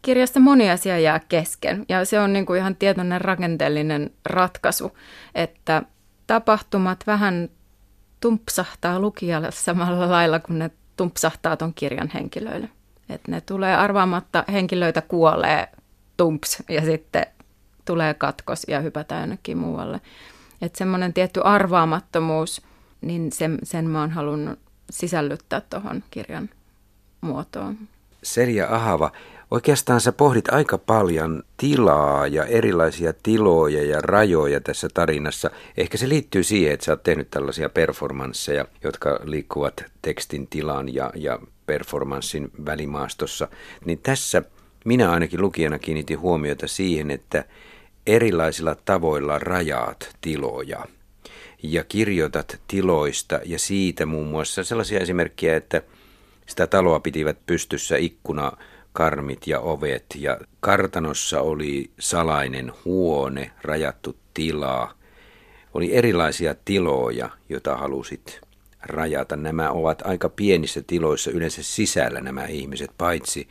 kirjassa 0.03 0.41
moni 0.41 0.71
asia 0.71 0.99
jää 0.99 1.21
kesken. 1.29 1.85
Ja 1.89 2.05
se 2.05 2.21
on 2.21 2.33
niin 2.33 2.47
kuin 2.47 2.59
ihan 2.59 2.77
tietoinen 2.77 3.21
rakenteellinen 3.21 4.11
ratkaisu, 4.27 4.99
että 5.35 5.83
tapahtumat 6.27 7.07
vähän 7.07 7.49
tumpsahtaa 8.23 9.00
lukijalle 9.00 9.50
samalla 9.50 10.11
lailla 10.11 10.38
kuin 10.38 10.59
ne 10.59 10.71
tumpsahtaa 10.97 11.57
ton 11.57 11.75
kirjan 11.75 12.11
henkilöille. 12.14 12.69
Että 13.09 13.31
ne 13.31 13.41
tulee 13.41 13.76
arvaamatta, 13.76 14.45
henkilöitä 14.52 15.00
kuolee 15.00 15.69
tumps 16.17 16.62
ja 16.69 16.85
sitten 16.85 17.26
tulee 17.85 18.14
katkos 18.14 18.64
ja 18.69 18.81
hypätään 18.81 19.21
jonnekin 19.21 19.59
muualle. 19.59 20.00
Että 20.62 20.79
semmoinen 20.79 21.12
tietty 21.12 21.41
arvaamattomuus, 21.45 22.62
niin 23.00 23.33
sen, 23.33 23.59
sen 23.62 23.88
mä 23.88 24.00
oon 24.00 24.11
halunnut 24.11 24.59
sisällyttää 24.91 25.61
tuohon 25.61 26.05
kirjan 26.11 26.50
muotoon. 27.21 27.79
Serja 28.23 28.75
Ahava, 28.75 29.12
Oikeastaan 29.53 30.01
sä 30.01 30.13
pohdit 30.13 30.49
aika 30.53 30.79
paljon 30.79 31.43
tilaa 31.57 32.27
ja 32.27 32.45
erilaisia 32.45 33.13
tiloja 33.23 33.83
ja 33.83 34.01
rajoja 34.01 34.61
tässä 34.61 34.89
tarinassa. 34.95 35.51
Ehkä 35.77 35.99
se 35.99 36.09
liittyy 36.09 36.43
siihen, 36.43 36.73
että 36.73 36.87
sä 36.87 36.93
oot 36.93 37.03
tehnyt 37.03 37.31
tällaisia 37.31 37.69
performansseja, 37.69 38.67
jotka 38.85 39.21
liikkuvat 39.25 39.85
tekstin 40.03 40.47
tilan 40.47 40.95
ja, 40.95 41.11
ja 41.15 41.39
performanssin 41.67 42.51
välimaastossa. 42.67 43.49
Niin 43.85 43.99
tässä 43.99 44.43
minä 44.85 45.11
ainakin 45.11 45.41
lukijana 45.41 45.79
kiinnitin 45.79 46.21
huomiota 46.21 46.69
siihen, 46.69 47.11
että 47.11 47.45
erilaisilla 48.07 48.77
tavoilla 48.85 49.39
rajaat 49.39 50.17
tiloja 50.21 50.87
ja 51.63 51.85
kirjoitat 51.85 52.61
tiloista 52.69 53.41
ja 53.45 53.59
siitä 53.59 54.07
muun 54.07 54.27
muassa 54.27 54.65
sellaisia 54.65 55.01
esimerkkejä, 55.01 55.57
että 55.57 55.83
sitä 56.47 56.67
taloa 56.67 57.01
pitivät 57.01 57.39
pystyssä 57.47 57.97
ikkuna 57.97 58.53
karmit 58.93 59.47
ja 59.47 59.61
ovet 59.61 60.05
ja 60.17 60.39
kartanossa 60.61 61.41
oli 61.41 61.91
salainen 61.99 62.73
huone, 62.85 63.51
rajattu 63.63 64.17
tilaa. 64.35 64.95
Oli 65.75 65.95
erilaisia 65.95 66.55
tiloja, 66.65 67.29
joita 67.49 67.77
halusit 67.77 68.41
rajata. 68.83 69.37
Nämä 69.37 69.71
ovat 69.71 70.03
aika 70.07 70.29
pienissä 70.29 70.83
tiloissa 70.87 71.31
yleensä 71.31 71.63
sisällä 71.63 72.21
nämä 72.21 72.45
ihmiset, 72.45 72.91
paitsi 72.99 73.49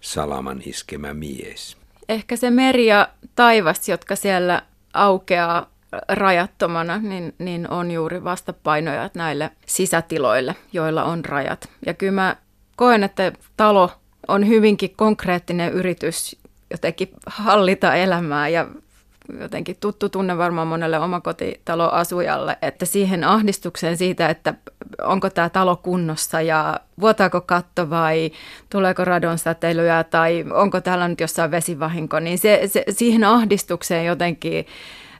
salaman 0.00 0.62
iskemä 0.66 1.14
mies. 1.14 1.76
Ehkä 2.08 2.36
se 2.36 2.50
meri 2.50 2.86
ja 2.86 3.08
taivas, 3.34 3.88
jotka 3.88 4.16
siellä 4.16 4.62
aukeaa 4.94 5.70
rajattomana, 6.08 6.98
niin, 6.98 7.34
niin 7.38 7.70
on 7.70 7.90
juuri 7.90 8.24
vastapainoja 8.24 9.10
näille 9.14 9.50
sisätiloille, 9.66 10.56
joilla 10.72 11.04
on 11.04 11.24
rajat. 11.24 11.68
Ja 11.86 11.94
kyllä 11.94 12.12
mä 12.12 12.36
koen, 12.76 13.02
että 13.02 13.32
talo 13.56 13.90
on 14.28 14.48
hyvinkin 14.48 14.94
konkreettinen 14.96 15.72
yritys 15.72 16.36
jotenkin 16.70 17.08
hallita 17.26 17.94
elämää 17.94 18.48
ja 18.48 18.66
jotenkin 19.40 19.76
tuttu 19.80 20.08
tunne 20.08 20.38
varmaan 20.38 20.66
monelle 20.66 20.98
omakotitaloasujalle, 20.98 22.58
että 22.62 22.86
siihen 22.86 23.24
ahdistukseen 23.24 23.96
siitä, 23.96 24.28
että 24.28 24.54
onko 25.02 25.30
tämä 25.30 25.48
talo 25.48 25.76
kunnossa 25.76 26.40
ja 26.40 26.80
vuotaako 27.00 27.40
katto 27.40 27.90
vai 27.90 28.30
tuleeko 28.70 29.04
radon 29.04 29.38
säteilyä 29.38 30.04
tai 30.04 30.44
onko 30.52 30.80
täällä 30.80 31.08
nyt 31.08 31.20
jossain 31.20 31.50
vesivahinko, 31.50 32.20
niin 32.20 32.38
se, 32.38 32.60
se, 32.66 32.84
siihen 32.90 33.24
ahdistukseen 33.24 34.06
jotenkin 34.06 34.66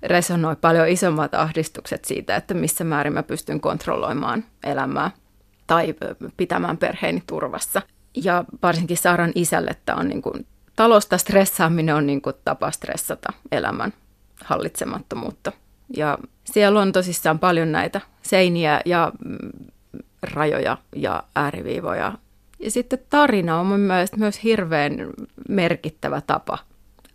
resonoi 0.03 0.57
paljon 0.57 0.89
isommat 0.89 1.35
ahdistukset 1.35 2.05
siitä, 2.05 2.37
että 2.37 2.55
missä 2.55 2.85
määrin 2.85 3.13
mä 3.13 3.23
pystyn 3.23 3.61
kontrolloimaan 3.61 4.45
elämää 4.65 5.11
tai 5.67 5.95
pitämään 6.37 6.77
perheeni 6.77 7.23
turvassa. 7.27 7.83
Ja 8.15 8.45
varsinkin 8.63 8.97
Saaran 8.97 9.33
isälle 9.35 9.77
tämä 9.85 10.01
on 10.01 10.09
niin 10.09 10.23
kuin, 10.23 10.47
talosta 10.77 11.19
stressaaminen 11.19 11.95
on 11.95 12.07
niin 12.07 12.23
kuin 12.23 12.37
tapa 12.45 12.71
stressata 12.71 13.33
elämän 13.53 13.93
hallitsemattomuutta. 14.45 15.53
Ja 15.97 16.19
siellä 16.45 16.81
on 16.81 16.93
tosissaan 16.93 17.39
paljon 17.39 17.73
näitä 17.73 18.01
seiniä 18.23 18.81
ja 18.85 19.13
mm, 19.25 19.37
rajoja 20.23 20.79
ja 20.97 21.23
ääriviivoja. 21.37 22.13
Ja 22.61 22.71
sitten 22.71 22.99
tarina 23.11 23.61
on 23.61 23.67
mun 23.67 23.81
mielestä 23.81 24.17
myös 24.17 24.45
hirveän 24.45 24.93
merkittävä 25.49 26.21
tapa 26.21 26.59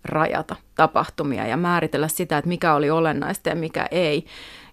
rajata 0.05 0.55
tapahtumia 0.75 1.47
ja 1.47 1.57
määritellä 1.57 2.07
sitä, 2.07 2.37
että 2.37 2.49
mikä 2.49 2.73
oli 2.73 2.89
olennaista 2.89 3.49
ja 3.49 3.55
mikä 3.55 3.87
ei. 3.91 4.25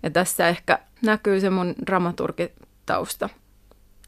Ja 0.03 0.11
tässä 0.11 0.49
ehkä 0.49 0.79
näkyy 1.03 1.41
se 1.41 1.51
mun 1.51 1.75
dramaturgitausta. 1.87 3.29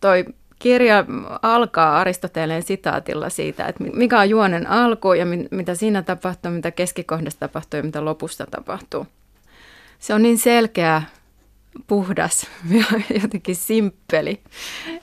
Toi 0.00 0.24
kirja 0.64 1.04
alkaa 1.42 1.98
Aristoteleen 2.00 2.62
sitaatilla 2.62 3.30
siitä, 3.30 3.66
että 3.66 3.84
mikä 3.84 4.20
on 4.20 4.30
juonen 4.30 4.66
alku 4.66 5.12
ja 5.12 5.26
mitä 5.50 5.74
siinä 5.74 6.02
tapahtuu, 6.02 6.50
mitä 6.50 6.70
keskikohdassa 6.70 7.40
tapahtuu 7.40 7.78
ja 7.78 7.84
mitä 7.84 8.04
lopussa 8.04 8.46
tapahtuu. 8.50 9.06
Se 9.98 10.14
on 10.14 10.22
niin 10.22 10.38
selkeä, 10.38 11.02
puhdas 11.86 12.46
ja 12.78 12.84
jotenkin 13.22 13.56
simppeli 13.56 14.40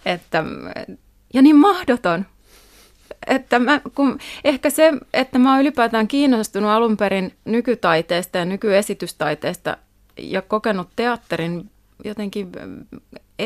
että, 0.05 0.43
ja 1.33 1.41
niin 1.41 1.55
mahdoton. 1.55 2.25
Että 3.27 3.59
mä, 3.59 3.81
kun, 3.95 4.19
ehkä 4.43 4.69
se, 4.69 4.93
että 5.13 5.39
mä 5.39 5.51
oon 5.51 5.61
ylipäätään 5.61 6.07
kiinnostunut 6.07 6.69
alun 6.69 6.97
perin 6.97 7.33
nykytaiteesta 7.45 8.37
ja 8.37 8.45
nykyesitystaiteesta 8.45 9.77
ja 10.17 10.41
kokenut 10.41 10.89
teatterin 10.95 11.69
jotenkin 12.03 12.51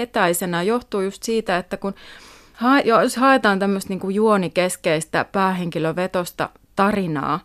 etäisenä 0.02 0.64
johtuu 0.64 1.02
just 1.02 1.24
siitä, 1.24 1.58
että 1.58 1.78
kun 1.78 1.96
ha, 2.54 2.80
jos 2.80 3.16
haetaan 3.16 3.60
tämmöistä 3.60 3.94
niin 3.94 4.14
juonikeskeistä 4.16 5.26
päähenkilövetosta 5.32 6.50
tarinaa, 6.76 7.40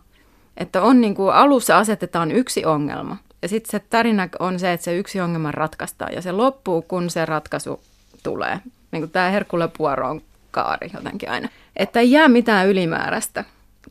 että 0.57 0.81
on 0.81 1.01
niin 1.01 1.15
kuin 1.15 1.33
alussa 1.33 1.77
asetetaan 1.77 2.31
yksi 2.31 2.65
ongelma 2.65 3.17
ja 3.41 3.47
sitten 3.47 3.71
se 3.71 3.85
tarina 3.89 4.29
on 4.39 4.59
se, 4.59 4.73
että 4.73 4.83
se 4.83 4.97
yksi 4.97 5.21
ongelma 5.21 5.51
ratkaistaan 5.51 6.13
ja 6.13 6.21
se 6.21 6.31
loppuu, 6.31 6.81
kun 6.81 7.09
se 7.09 7.25
ratkaisu 7.25 7.81
tulee. 8.23 8.59
Niin 8.91 9.01
kuin 9.01 9.11
tämä 9.11 9.29
Herkule 9.29 9.69
Puoron 9.77 10.21
kaari 10.51 10.91
jotenkin 10.93 11.29
aina. 11.29 11.49
Että 11.75 11.99
ei 11.99 12.11
jää 12.11 12.27
mitään 12.27 12.67
ylimääräistä 12.67 13.43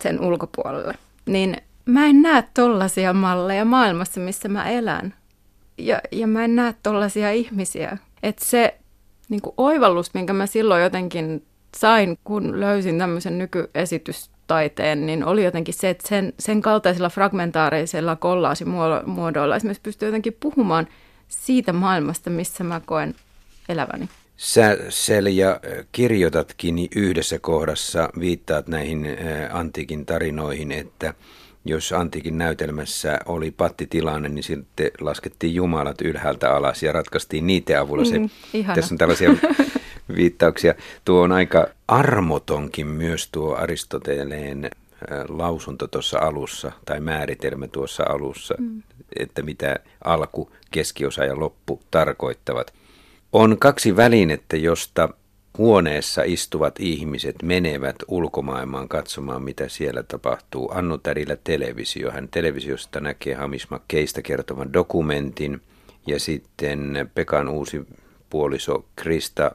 sen 0.03 0.21
ulkopuolelle. 0.21 0.95
Niin 1.27 1.57
mä 1.85 2.07
en 2.07 2.23
näe 2.23 2.45
tollaisia 2.55 3.13
malleja 3.13 3.65
maailmassa, 3.65 4.21
missä 4.21 4.49
mä 4.49 4.69
elän. 4.69 5.15
Ja, 5.87 6.01
ja 6.13 6.27
mä 6.27 6.45
en 6.45 6.57
näe 6.57 6.75
tollaisia 6.83 7.31
ihmisiä. 7.31 7.99
Että 8.23 8.45
se 8.45 8.75
niin 9.29 9.41
kuin 9.41 9.55
oivallus, 9.57 10.15
minkä 10.15 10.33
mä 10.33 10.47
silloin 10.47 10.83
jotenkin 10.83 11.45
sain, 11.77 12.19
kun 12.25 12.61
löysin 12.61 12.99
tämmöisen 12.99 13.39
nykyesitystaiteen, 13.39 15.07
niin 15.07 15.25
oli 15.25 15.45
jotenkin 15.45 15.75
se, 15.75 15.91
että 15.91 16.09
sen, 16.09 16.33
sen 16.39 16.63
kaltaisilla 16.63 17.09
fragmentaarisilla 17.11 18.17
kollaasimuodoilla 18.17 19.57
esimerkiksi 19.57 19.83
pystyy 19.83 20.09
jotenkin 20.09 20.37
puhumaan 20.41 20.89
siitä 21.29 21.73
maailmasta, 21.73 22.31
missä 22.31 22.65
mä 22.65 22.81
koen 22.87 23.15
eläväni. 23.69 24.09
Sä 24.37 24.77
Selja 24.89 25.61
kirjoitatkin 25.93 26.89
yhdessä 26.97 27.39
kohdassa, 27.39 28.09
viittaat 28.21 28.69
näihin 28.69 29.07
antiikin 29.51 30.07
tarinoihin, 30.07 30.73
että 30.73 31.15
jos 31.65 31.93
antiikin 31.93 32.39
näytelmässä 32.39 33.19
oli 33.27 33.51
pattitilanne, 33.51 34.29
niin 34.29 34.43
sitten 34.43 34.91
laskettiin 35.01 35.55
jumalat 35.55 36.01
ylhäältä 36.01 36.51
alas 36.55 36.83
ja 36.83 36.93
ratkaistiin 36.93 37.47
niiden 37.47 37.81
avulla 37.81 38.05
se. 38.05 38.19
Mm, 38.19 38.29
tässä 38.75 38.95
on 38.95 38.99
tällaisia 38.99 39.31
viittauksia. 40.17 40.75
Tuo 41.05 41.23
on 41.23 41.33
aika 41.33 41.69
armotonkin 41.89 42.87
myös 42.87 43.29
tuo 43.33 43.57
Aristoteleen 43.57 44.71
lausunto 45.29 45.87
tuossa 45.87 46.19
alussa 46.19 46.73
tai 46.85 47.01
määritelmä 47.01 47.69
tuossa 47.69 48.05
alussa, 48.09 48.55
mm. 48.59 48.83
että 49.19 49.43
mitä 49.43 49.77
alku, 50.05 50.51
keskiosa 50.71 51.25
ja 51.25 51.41
loppu 51.41 51.83
tarkoittavat. 51.91 52.73
On 53.33 53.59
kaksi 53.59 53.97
välinettä, 53.97 54.57
josta 54.57 55.09
huoneessa 55.61 56.23
istuvat 56.23 56.75
ihmiset 56.79 57.37
menevät 57.43 57.97
ulkomaailmaan 58.09 58.89
katsomaan, 58.89 59.43
mitä 59.43 59.69
siellä 59.69 60.03
tapahtuu. 60.03 60.71
Annu 60.75 60.99
Tärillä 60.99 61.37
televisio. 61.45 62.11
Hän 62.11 62.29
televisiosta 62.29 63.01
näkee 63.01 63.35
Hamisma 63.35 63.81
Keistä 63.89 64.23
kertovan 64.23 64.73
dokumentin. 64.73 65.61
Ja 66.07 66.21
sitten 66.21 67.11
Pekan 67.15 67.49
uusi 67.49 67.87
puoliso 68.31 68.85
Krista 68.97 69.53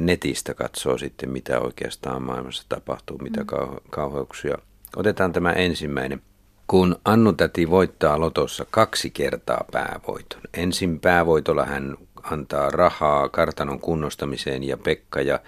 netistä 0.00 0.54
katsoo 0.54 0.98
sitten, 0.98 1.30
mitä 1.30 1.60
oikeastaan 1.60 2.22
maailmassa 2.22 2.64
tapahtuu, 2.68 3.18
mitä 3.18 3.40
mm. 3.40 3.46
kauheuksia. 3.90 4.58
Otetaan 4.96 5.32
tämä 5.32 5.52
ensimmäinen. 5.52 6.22
Kun 6.66 6.96
Annu 7.04 7.32
Täti 7.32 7.70
voittaa 7.70 8.20
lotossa 8.20 8.66
kaksi 8.70 9.10
kertaa 9.10 9.64
päävoiton. 9.72 10.40
Ensin 10.54 11.00
päävoitolla 11.00 11.64
hän 11.64 11.96
antaa 12.30 12.70
rahaa 12.70 13.28
kartanon 13.28 13.80
kunnostamiseen 13.80 14.64
ja 14.64 14.76
Pekka 14.76 15.20
ja 15.20 15.40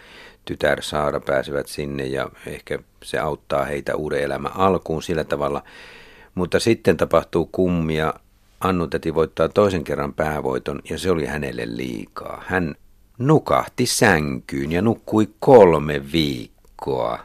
tytär 0.44 0.82
Saara 0.82 1.20
pääsevät 1.20 1.66
sinne 1.66 2.06
ja 2.06 2.30
ehkä 2.46 2.78
se 3.02 3.18
auttaa 3.18 3.64
heitä 3.64 3.96
uuden 3.96 4.22
elämän 4.22 4.56
alkuun 4.56 5.02
sillä 5.02 5.24
tavalla. 5.24 5.62
Mutta 6.34 6.60
sitten 6.60 6.96
tapahtuu 6.96 7.46
kummia. 7.46 8.14
Annu 8.60 8.86
täti 8.86 9.14
voittaa 9.14 9.48
toisen 9.48 9.84
kerran 9.84 10.14
päävoiton 10.14 10.80
ja 10.90 10.98
se 10.98 11.10
oli 11.10 11.26
hänelle 11.26 11.62
liikaa. 11.66 12.42
Hän 12.46 12.74
nukahti 13.18 13.86
sänkyyn 13.86 14.72
ja 14.72 14.82
nukkui 14.82 15.28
kolme 15.40 16.12
viikkoa. 16.12 17.18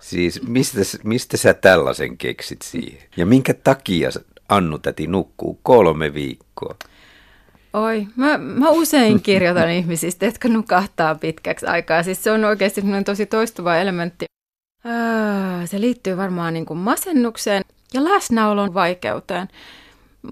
Siis 0.00 0.42
mistä, 0.48 0.80
mistä 1.04 1.36
sä 1.36 1.54
tällaisen 1.54 2.18
keksit 2.18 2.62
siihen? 2.62 3.08
Ja 3.16 3.26
minkä 3.26 3.54
takia 3.54 4.10
Annu 4.48 4.78
täti 4.78 5.06
nukkuu 5.06 5.60
kolme 5.62 6.14
viikkoa? 6.14 6.74
Oi, 7.72 8.06
mä, 8.16 8.38
mä 8.38 8.70
usein 8.70 9.22
kirjoitan 9.22 9.70
ihmisistä, 9.78 10.26
jotka 10.26 10.48
nukahtaa 10.48 11.14
pitkäksi 11.14 11.66
aikaa. 11.66 12.02
Siis 12.02 12.24
se 12.24 12.30
on 12.30 12.44
oikeasti 12.44 12.82
tosi 13.04 13.26
toistuva 13.26 13.76
elementti. 13.76 14.24
se 15.64 15.80
liittyy 15.80 16.16
varmaan 16.16 16.54
niin 16.54 16.66
kuin 16.66 16.78
masennukseen 16.78 17.62
ja 17.94 18.04
läsnäolon 18.04 18.74
vaikeuteen. 18.74 19.48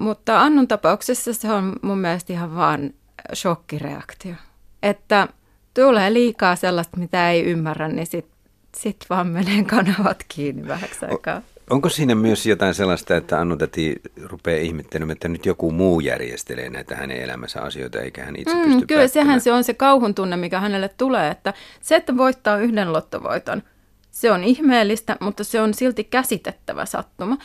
Mutta 0.01 0.41
Annun 0.41 0.69
tapauksessa 0.69 1.35
se 1.35 1.53
on 1.53 1.77
mun 1.83 1.99
mielestä 1.99 2.33
ihan 2.33 2.55
vaan 2.55 2.91
shokkireaktio. 3.35 4.35
Että 4.83 5.29
tulee 5.75 6.13
liikaa 6.13 6.57
sellaista, 6.57 6.97
mitä 6.97 7.31
ei 7.31 7.45
ymmärrä, 7.45 7.89
niin 7.89 8.07
sitten 8.07 8.37
sit 8.77 9.07
vaan 9.11 9.27
menee 9.27 9.65
kanavat 9.65 10.25
kiinni 10.29 10.69
vähäksi 10.69 11.07
aikaa. 11.07 11.43
Onko 11.71 11.89
siinä 11.89 12.15
myös 12.15 12.47
jotain 12.47 12.75
sellaista, 12.75 13.17
että 13.17 13.41
Annu 13.41 13.57
Täti 13.57 14.01
rupeaa 14.25 14.61
ihmettelemään, 14.61 15.13
että 15.13 15.29
nyt 15.29 15.47
joku 15.47 15.71
muu 15.71 16.01
järjestelee 16.01 16.71
näitä 16.71 16.97
hänen 16.97 17.23
elämänsä 17.23 17.63
asioita, 17.63 18.01
eikä 18.01 18.25
hän 18.25 18.37
itse 18.37 18.55
mm, 18.55 18.63
pysty 18.63 18.87
Kyllä 18.87 19.09
sehän 19.09 19.41
se 19.41 19.53
on 19.53 19.65
se 19.65 19.75
kauhun 19.75 20.15
tunne, 20.15 20.37
mikä 20.37 20.61
hänelle 20.61 20.89
tulee, 20.89 21.31
että 21.31 21.55
se, 21.81 21.97
että 21.97 22.17
voittaa 22.17 22.59
yhden 22.59 22.93
lottovoiton, 22.93 23.63
se 24.11 24.33
on 24.33 24.45
ihmeellistä, 24.45 25.17
mutta 25.21 25.45
se 25.45 25.61
on 25.61 25.75
silti 25.75 26.05
käsitettävä 26.05 26.87
sattuma. 26.87 27.37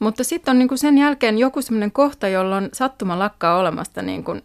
Mutta 0.00 0.24
sitten 0.24 0.52
on 0.52 0.58
niin 0.58 0.68
kuin 0.68 0.78
sen 0.78 0.98
jälkeen 0.98 1.38
joku 1.38 1.62
sellainen 1.62 1.92
kohta, 1.92 2.28
jolloin 2.28 2.68
sattuma 2.72 3.18
lakkaa 3.18 3.58
olemasta 3.58 4.02
niin 4.02 4.24
kuin 4.24 4.42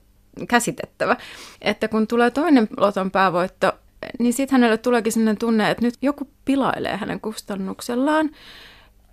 käsitettävä. 0.48 1.18
Että 1.62 1.88
kun 1.88 2.08
tulee 2.08 2.32
toinen 2.32 2.68
loton 2.78 3.12
päävoitto, 3.12 3.72
niin 4.20 4.34
sitten 4.34 4.56
hänelle 4.56 4.78
tuleekin 4.78 5.12
sellainen 5.12 5.38
tunne, 5.38 5.72
että 5.72 5.86
nyt 5.86 5.94
joku 6.02 6.30
pilailee 6.46 6.98
hänen 6.98 7.20
kustannuksellaan. 7.20 8.30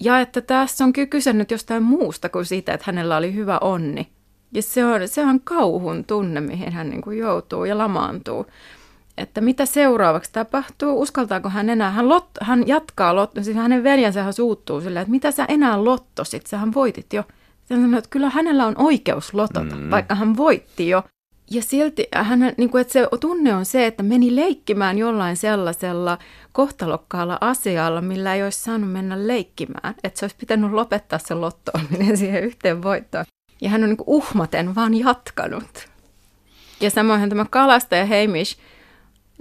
Ja 0.00 0.20
että 0.20 0.40
tässä 0.40 0.84
on 0.84 0.92
kyse 0.92 1.32
nyt 1.32 1.50
jostain 1.50 1.82
muusta 1.82 2.28
kuin 2.28 2.44
siitä, 2.44 2.74
että 2.74 2.84
hänellä 2.86 3.16
oli 3.16 3.34
hyvä 3.34 3.58
onni. 3.58 4.08
Ja 4.52 4.62
se 4.62 4.84
on, 4.84 5.08
se 5.08 5.24
on 5.24 5.40
kauhun 5.40 6.04
tunne, 6.04 6.40
mihin 6.40 6.72
hän 6.72 6.90
niin 6.90 7.02
kuin 7.02 7.18
joutuu 7.18 7.64
ja 7.64 7.78
lamaantuu. 7.78 8.46
Että 9.18 9.40
mitä 9.40 9.66
seuraavaksi 9.66 10.32
tapahtuu, 10.32 11.00
uskaltaako 11.00 11.48
hän 11.48 11.70
enää, 11.70 11.90
hän, 11.90 12.08
lot, 12.08 12.28
hän 12.40 12.68
jatkaa 12.68 13.16
lotto, 13.16 13.42
siis 13.42 13.56
hänen 13.56 13.84
veljensä 13.84 14.32
suuttuu 14.32 14.80
silleen, 14.80 15.02
että 15.02 15.10
mitä 15.10 15.30
sä 15.30 15.44
enää 15.48 15.84
lottosit, 15.84 16.46
sähän 16.46 16.74
voitit 16.74 17.12
jo. 17.12 17.24
Hän 17.70 17.82
sanoo, 17.82 17.98
että 17.98 18.10
kyllä 18.10 18.30
hänellä 18.30 18.66
on 18.66 18.74
oikeus 18.78 19.34
lotota, 19.34 19.76
mm. 19.76 19.90
vaikka 19.90 20.14
hän 20.14 20.36
voitti 20.36 20.88
jo. 20.88 21.02
Ja 21.50 21.62
silti 21.62 22.08
hän, 22.14 22.52
niin 22.56 22.70
kuin, 22.70 22.80
että 22.80 22.92
se 22.92 23.08
tunne 23.20 23.54
on 23.54 23.64
se, 23.64 23.86
että 23.86 24.02
meni 24.02 24.36
leikkimään 24.36 24.98
jollain 24.98 25.36
sellaisella 25.36 26.18
kohtalokkaalla 26.52 27.38
asialla, 27.40 28.00
millä 28.00 28.34
ei 28.34 28.42
olisi 28.42 28.62
saanut 28.62 28.92
mennä 28.92 29.26
leikkimään. 29.26 29.94
Että 30.04 30.20
se 30.20 30.24
olisi 30.24 30.36
pitänyt 30.36 30.72
lopettaa 30.72 31.18
se 31.18 31.34
lottoaminen 31.34 32.16
siihen 32.18 32.44
yhteen 32.44 32.82
voittoon. 32.82 33.24
Ja 33.60 33.70
hän 33.70 33.82
on 33.82 33.88
niin 33.88 33.96
kuin 33.96 34.08
uhmaten 34.08 34.74
vaan 34.74 34.94
jatkanut. 34.94 35.88
Ja 36.80 36.90
samoin 36.90 37.28
tämä 37.28 37.46
kalastaja 37.50 38.04
Heimish, 38.04 38.58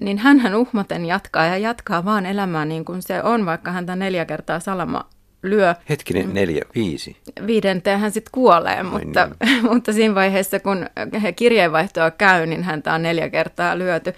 niin 0.01 0.17
hän 0.17 0.55
uhmaten 0.55 1.05
jatkaa 1.05 1.45
ja 1.45 1.57
jatkaa 1.57 2.05
vaan 2.05 2.25
elämää 2.25 2.65
niin 2.65 2.85
kuin 2.85 3.01
se 3.01 3.23
on, 3.23 3.45
vaikka 3.45 3.71
häntä 3.71 3.95
neljä 3.95 4.25
kertaa 4.25 4.59
salama 4.59 5.09
lyö. 5.43 5.75
Hetkinen, 5.89 6.33
neljä, 6.33 6.61
viisi. 6.75 7.17
Viidenteen 7.47 7.99
hän 7.99 8.11
sitten 8.11 8.31
kuolee, 8.31 8.83
mutta, 8.83 9.29
niin. 9.45 9.65
mutta 9.71 9.93
siinä 9.93 10.15
vaiheessa, 10.15 10.59
kun 10.59 10.85
he 11.23 11.31
kirjeenvaihtoa 11.31 12.11
käy, 12.11 12.45
niin 12.45 12.63
häntä 12.63 12.93
on 12.93 13.03
neljä 13.03 13.29
kertaa 13.29 13.77
lyöty. 13.77 14.13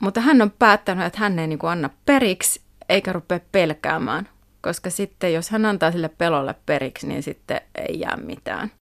Mutta 0.00 0.20
hän 0.20 0.42
on 0.42 0.50
päättänyt, 0.58 1.06
että 1.06 1.18
hän 1.18 1.38
ei 1.38 1.46
niin 1.46 1.58
kuin 1.58 1.70
anna 1.70 1.90
periksi 2.06 2.60
eikä 2.88 3.12
rupea 3.12 3.40
pelkäämään, 3.52 4.28
koska 4.60 4.90
sitten 4.90 5.32
jos 5.32 5.50
hän 5.50 5.66
antaa 5.66 5.92
sille 5.92 6.08
pelolle 6.08 6.54
periksi, 6.66 7.06
niin 7.06 7.22
sitten 7.22 7.60
ei 7.88 8.00
jää 8.00 8.16
mitään. 8.16 8.72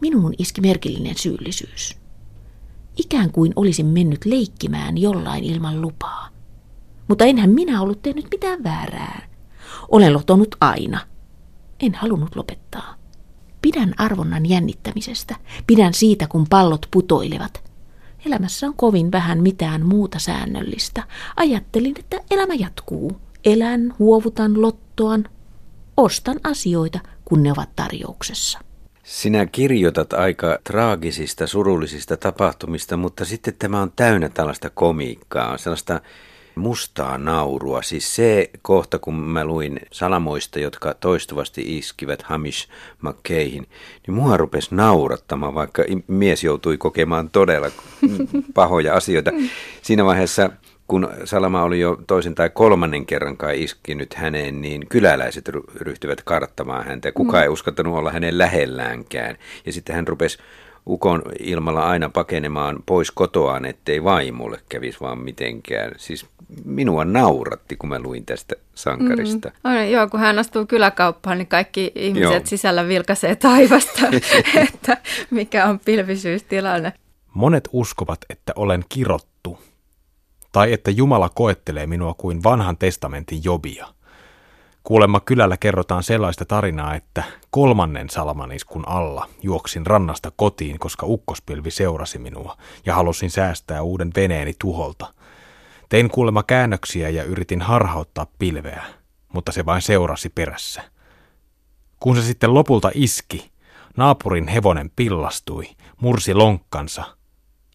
Minuun 0.00 0.34
iski 0.38 0.60
merkillinen 0.60 1.18
syyllisyys. 1.18 1.98
Ikään 2.96 3.32
kuin 3.32 3.52
olisin 3.56 3.86
mennyt 3.86 4.24
leikkimään 4.24 4.98
jollain 4.98 5.44
ilman 5.44 5.80
lupaa. 5.80 6.28
Mutta 7.08 7.24
enhän 7.24 7.50
minä 7.50 7.82
ollut 7.82 8.02
tehnyt 8.02 8.26
mitään 8.30 8.64
väärää. 8.64 9.29
Olen 9.88 10.12
lotonut 10.12 10.56
aina. 10.60 11.00
En 11.80 11.94
halunnut 11.94 12.36
lopettaa. 12.36 12.94
Pidän 13.62 13.94
arvonnan 13.98 14.46
jännittämisestä. 14.46 15.36
Pidän 15.66 15.94
siitä, 15.94 16.26
kun 16.26 16.46
pallot 16.50 16.86
putoilevat. 16.90 17.70
Elämässä 18.26 18.66
on 18.66 18.74
kovin 18.76 19.12
vähän 19.12 19.42
mitään 19.42 19.86
muuta 19.86 20.18
säännöllistä. 20.18 21.02
Ajattelin, 21.36 21.94
että 21.98 22.20
elämä 22.30 22.54
jatkuu. 22.54 23.20
Elän, 23.44 23.94
huovutan, 23.98 24.62
lottoan. 24.62 25.24
Ostan 25.96 26.40
asioita, 26.44 26.98
kun 27.24 27.42
ne 27.42 27.52
ovat 27.52 27.76
tarjouksessa. 27.76 28.58
Sinä 29.04 29.46
kirjoitat 29.46 30.12
aika 30.12 30.58
traagisista, 30.64 31.46
surullisista 31.46 32.16
tapahtumista, 32.16 32.96
mutta 32.96 33.24
sitten 33.24 33.54
tämä 33.58 33.82
on 33.82 33.92
täynnä 33.96 34.28
tällaista 34.28 34.70
komiikkaa, 34.70 35.58
sellaista 35.58 36.00
mustaa 36.54 37.18
naurua. 37.18 37.82
Siis 37.82 38.16
se 38.16 38.50
kohta, 38.62 38.98
kun 38.98 39.14
mä 39.14 39.44
luin 39.44 39.80
salamoista, 39.92 40.58
jotka 40.58 40.94
toistuvasti 40.94 41.78
iskivät 41.78 42.22
Hamish 42.22 42.68
McKayhin, 43.02 43.66
niin 44.06 44.14
mua 44.14 44.36
rupesi 44.36 44.74
naurattamaan, 44.74 45.54
vaikka 45.54 45.84
mies 46.06 46.44
joutui 46.44 46.78
kokemaan 46.78 47.30
todella 47.30 47.70
pahoja 48.54 48.94
asioita. 48.94 49.30
Siinä 49.82 50.04
vaiheessa 50.04 50.50
kun 50.90 51.08
Salama 51.24 51.62
oli 51.62 51.80
jo 51.80 51.98
toisen 52.06 52.34
tai 52.34 52.50
kolmannen 52.50 53.06
kerran 53.06 53.36
kai 53.36 53.62
iskinyt 53.62 54.14
häneen, 54.14 54.60
niin 54.60 54.86
kyläläiset 54.88 55.48
ryhtyivät 55.74 56.22
karttamaan 56.22 56.84
häntä 56.84 57.08
ja 57.08 57.12
kukaan 57.12 57.42
mm. 57.42 57.42
ei 57.42 57.48
uskaltanut 57.48 57.96
olla 57.96 58.12
hänen 58.12 58.38
lähelläänkään. 58.38 59.36
Ja 59.66 59.72
sitten 59.72 59.96
hän 59.96 60.08
rupesi 60.08 60.38
ukon 60.90 61.22
ilmalla 61.38 61.88
aina 61.88 62.08
pakenemaan 62.08 62.78
pois 62.86 63.10
kotoaan, 63.10 63.64
ettei 63.64 64.04
vaimolle 64.04 64.60
kävisi 64.68 65.00
vaan 65.00 65.18
mitenkään. 65.18 65.92
Siis 65.96 66.26
minua 66.64 67.04
nauratti, 67.04 67.76
kun 67.76 67.88
mä 67.88 67.98
luin 67.98 68.26
tästä 68.26 68.54
sankarista. 68.74 69.48
Mm. 69.48 69.70
On, 69.70 69.90
joo, 69.90 70.08
kun 70.08 70.20
hän 70.20 70.38
astuu 70.38 70.66
kyläkauppaan, 70.66 71.38
niin 71.38 71.48
kaikki 71.48 71.92
ihmiset 71.94 72.32
joo. 72.32 72.40
sisällä 72.44 72.88
vilkaisee 72.88 73.36
taivasta, 73.36 74.06
että 74.72 74.96
mikä 75.30 75.66
on 75.66 75.80
pilvisyystilanne. 75.80 76.92
Monet 77.34 77.68
uskovat, 77.72 78.18
että 78.30 78.52
olen 78.56 78.84
kirottu, 78.88 79.58
tai 80.52 80.72
että 80.72 80.90
Jumala 80.90 81.28
koettelee 81.28 81.86
minua 81.86 82.14
kuin 82.14 82.42
vanhan 82.42 82.76
testamentin 82.76 83.40
Jobia– 83.44 83.86
Kuulemma 84.84 85.20
kylällä 85.20 85.56
kerrotaan 85.56 86.02
sellaista 86.02 86.44
tarinaa, 86.44 86.94
että 86.94 87.24
kolmannen 87.50 88.10
salamaniskun 88.10 88.88
alla 88.88 89.28
juoksin 89.42 89.86
rannasta 89.86 90.32
kotiin, 90.36 90.78
koska 90.78 91.06
ukkospilvi 91.06 91.70
seurasi 91.70 92.18
minua 92.18 92.56
ja 92.86 92.94
halusin 92.94 93.30
säästää 93.30 93.82
uuden 93.82 94.10
veneeni 94.16 94.54
tuholta. 94.58 95.14
Tein 95.88 96.10
kuulemma 96.10 96.42
käännöksiä 96.42 97.08
ja 97.08 97.24
yritin 97.24 97.62
harhauttaa 97.62 98.26
pilveä, 98.38 98.84
mutta 99.32 99.52
se 99.52 99.66
vain 99.66 99.82
seurasi 99.82 100.28
perässä. 100.28 100.82
Kun 102.00 102.16
se 102.16 102.22
sitten 102.22 102.54
lopulta 102.54 102.90
iski, 102.94 103.50
naapurin 103.96 104.48
hevonen 104.48 104.90
pillastui, 104.96 105.64
mursi 106.00 106.34
lonkkansa 106.34 107.16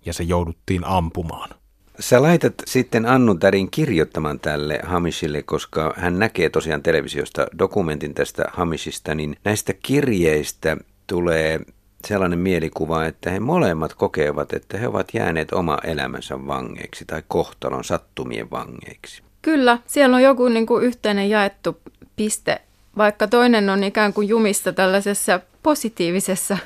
ja 0.05 0.13
se 0.13 0.23
jouduttiin 0.23 0.85
ampumaan. 0.85 1.49
Sä 1.99 2.21
laitat 2.21 2.53
sitten 2.65 3.05
Annu 3.05 3.35
Tärin 3.35 3.71
kirjoittamaan 3.71 4.39
tälle 4.39 4.79
Hamishille, 4.83 5.43
koska 5.43 5.93
hän 5.97 6.19
näkee 6.19 6.49
tosiaan 6.49 6.83
televisiosta 6.83 7.47
dokumentin 7.59 8.13
tästä 8.13 8.43
Hamishista, 8.53 9.15
niin 9.15 9.37
näistä 9.43 9.73
kirjeistä 9.73 10.77
tulee 11.07 11.59
sellainen 12.07 12.39
mielikuva, 12.39 13.05
että 13.05 13.31
he 13.31 13.39
molemmat 13.39 13.93
kokevat, 13.93 14.53
että 14.53 14.77
he 14.77 14.87
ovat 14.87 15.13
jääneet 15.13 15.53
oma 15.53 15.77
elämänsä 15.83 16.47
vangeiksi 16.47 17.05
tai 17.05 17.23
kohtalon 17.27 17.83
sattumien 17.83 18.51
vangeiksi. 18.51 19.23
Kyllä, 19.41 19.77
siellä 19.85 20.15
on 20.15 20.23
joku 20.23 20.47
niin 20.47 20.65
kuin 20.65 20.83
yhteinen 20.83 21.29
jaettu 21.29 21.81
piste, 22.15 22.61
vaikka 22.97 23.27
toinen 23.27 23.69
on 23.69 23.83
ikään 23.83 24.13
kuin 24.13 24.27
jumissa 24.27 24.73
tällaisessa 24.73 25.39
positiivisessa 25.63 26.57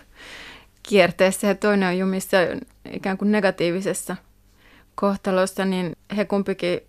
kierteessä 0.83 1.47
ja 1.47 1.55
toinen 1.55 1.89
on 1.89 1.97
jumissa 1.97 2.37
ikään 2.93 3.17
kuin 3.17 3.31
negatiivisessa 3.31 4.15
kohtalosta, 4.99 5.65
niin 5.65 5.95
he 6.17 6.25
kumpikin 6.25 6.79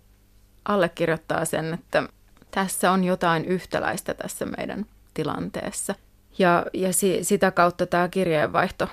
allekirjoittaa 0.65 1.45
sen, 1.45 1.73
että 1.73 2.03
tässä 2.51 2.91
on 2.91 3.03
jotain 3.03 3.45
yhtäläistä 3.45 4.13
tässä 4.13 4.45
meidän 4.45 4.85
tilanteessa. 5.13 5.95
Ja, 6.37 6.65
ja 6.73 6.93
si, 6.93 7.23
sitä 7.23 7.51
kautta 7.51 7.85
tämä 7.85 8.07
kirjeenvaihto 8.07 8.87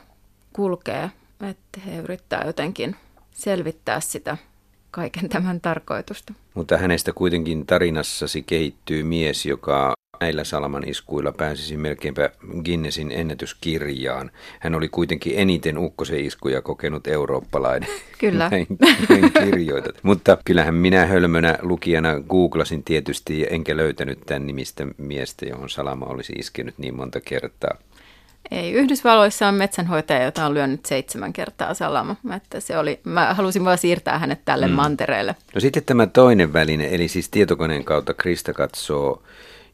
kulkee, 0.53 1.11
että 1.51 1.81
he 1.87 1.97
yrittää 1.99 2.43
jotenkin 2.47 2.97
selvittää 3.31 4.01
sitä 4.01 4.37
kaiken 4.91 5.29
tämän 5.29 5.61
tarkoitusta. 5.61 6.33
Mutta 6.55 6.79
hänestä 6.79 7.13
kuitenkin 7.13 7.67
tarinassasi 7.67 8.43
kehittyy 8.43 9.03
mies, 9.03 9.47
joka 9.47 9.95
näillä 10.21 10.45
salaman 10.45 10.89
iskuilla 10.89 11.33
pääsisi 11.33 11.77
melkeinpä 11.77 12.31
Guinnessin 12.65 13.13
ennätyskirjaan. 13.13 14.31
Hän 14.61 14.75
oli 14.75 14.89
kuitenkin 14.89 15.33
eniten 15.37 15.79
ukkosen 15.79 16.25
iskuja 16.25 16.63
kokenut 16.63 17.07
eurooppalainen. 17.07 17.89
Kyllä. 18.19 18.49
näin, 18.51 18.67
näin 19.09 19.33
kirjoitat. 19.33 19.97
Mutta 20.03 20.39
kyllähän 20.45 20.75
minä 20.75 21.07
hölmönä 21.07 21.59
lukijana 21.63 22.21
googlasin 22.21 22.85
tietysti 22.85 23.47
enkä 23.51 23.77
löytänyt 23.77 24.21
tämän 24.27 24.47
nimistä 24.47 24.87
miestä, 24.99 25.47
johon 25.47 25.71
salama 25.71 26.07
olisi 26.07 26.33
iskenyt 26.33 26.79
niin 26.79 26.97
monta 26.97 27.21
kertaa. 27.21 27.79
Ei, 28.51 28.73
Yhdysvalloissa 28.73 29.49
on 29.49 29.55
metsänhoitaja, 29.55 30.25
jota 30.25 30.47
on 30.47 30.55
lyönyt 30.55 30.87
seitsemän 30.87 31.33
kertaa 31.33 31.75
salama. 31.75 32.17
Että 32.37 32.61
se 32.61 32.79
oli, 32.79 33.01
mä 33.05 33.35
halusin 33.35 33.65
vaan 33.65 33.79
siirtää 33.79 34.19
hänet 34.19 34.45
tälle 34.45 34.67
mm. 34.67 34.73
mantereelle. 34.73 35.37
No 35.55 35.61
sitten 35.61 35.85
tämä 35.85 36.07
toinen 36.07 36.53
väline, 36.53 36.89
eli 36.91 37.09
siis 37.09 37.29
tietokoneen 37.29 37.85
kautta 37.85 38.15
Krista 38.15 38.53
katsoo 38.53 39.23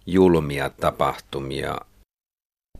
julmia 0.07 0.71
tapahtumia. 0.71 1.79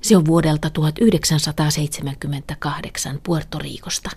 Se 0.01 0.17
on 0.17 0.27
vuodelta 0.27 0.71
1978 0.71 3.21
Puerto 3.23 3.59
Riikosta. 3.59 4.11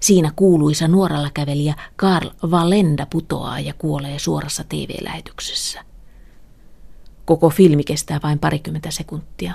Siinä 0.00 0.32
kuuluisa 0.36 0.88
nuoralla 0.88 1.30
kävelijä 1.34 1.74
Carl 1.98 2.30
Valenda 2.50 3.06
putoaa 3.10 3.60
ja 3.60 3.74
kuolee 3.78 4.18
suorassa 4.18 4.64
TV-lähetyksessä. 4.68 5.84
Koko 7.24 7.50
filmi 7.50 7.84
kestää 7.84 8.20
vain 8.22 8.38
parikymmentä 8.38 8.90
sekuntia. 8.90 9.54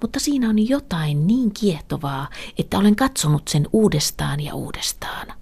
Mutta 0.00 0.20
siinä 0.20 0.48
on 0.48 0.68
jotain 0.68 1.26
niin 1.26 1.54
kiehtovaa, 1.54 2.28
että 2.58 2.78
olen 2.78 2.96
katsonut 2.96 3.48
sen 3.48 3.66
uudestaan 3.72 4.40
ja 4.40 4.54
uudestaan 4.54 5.38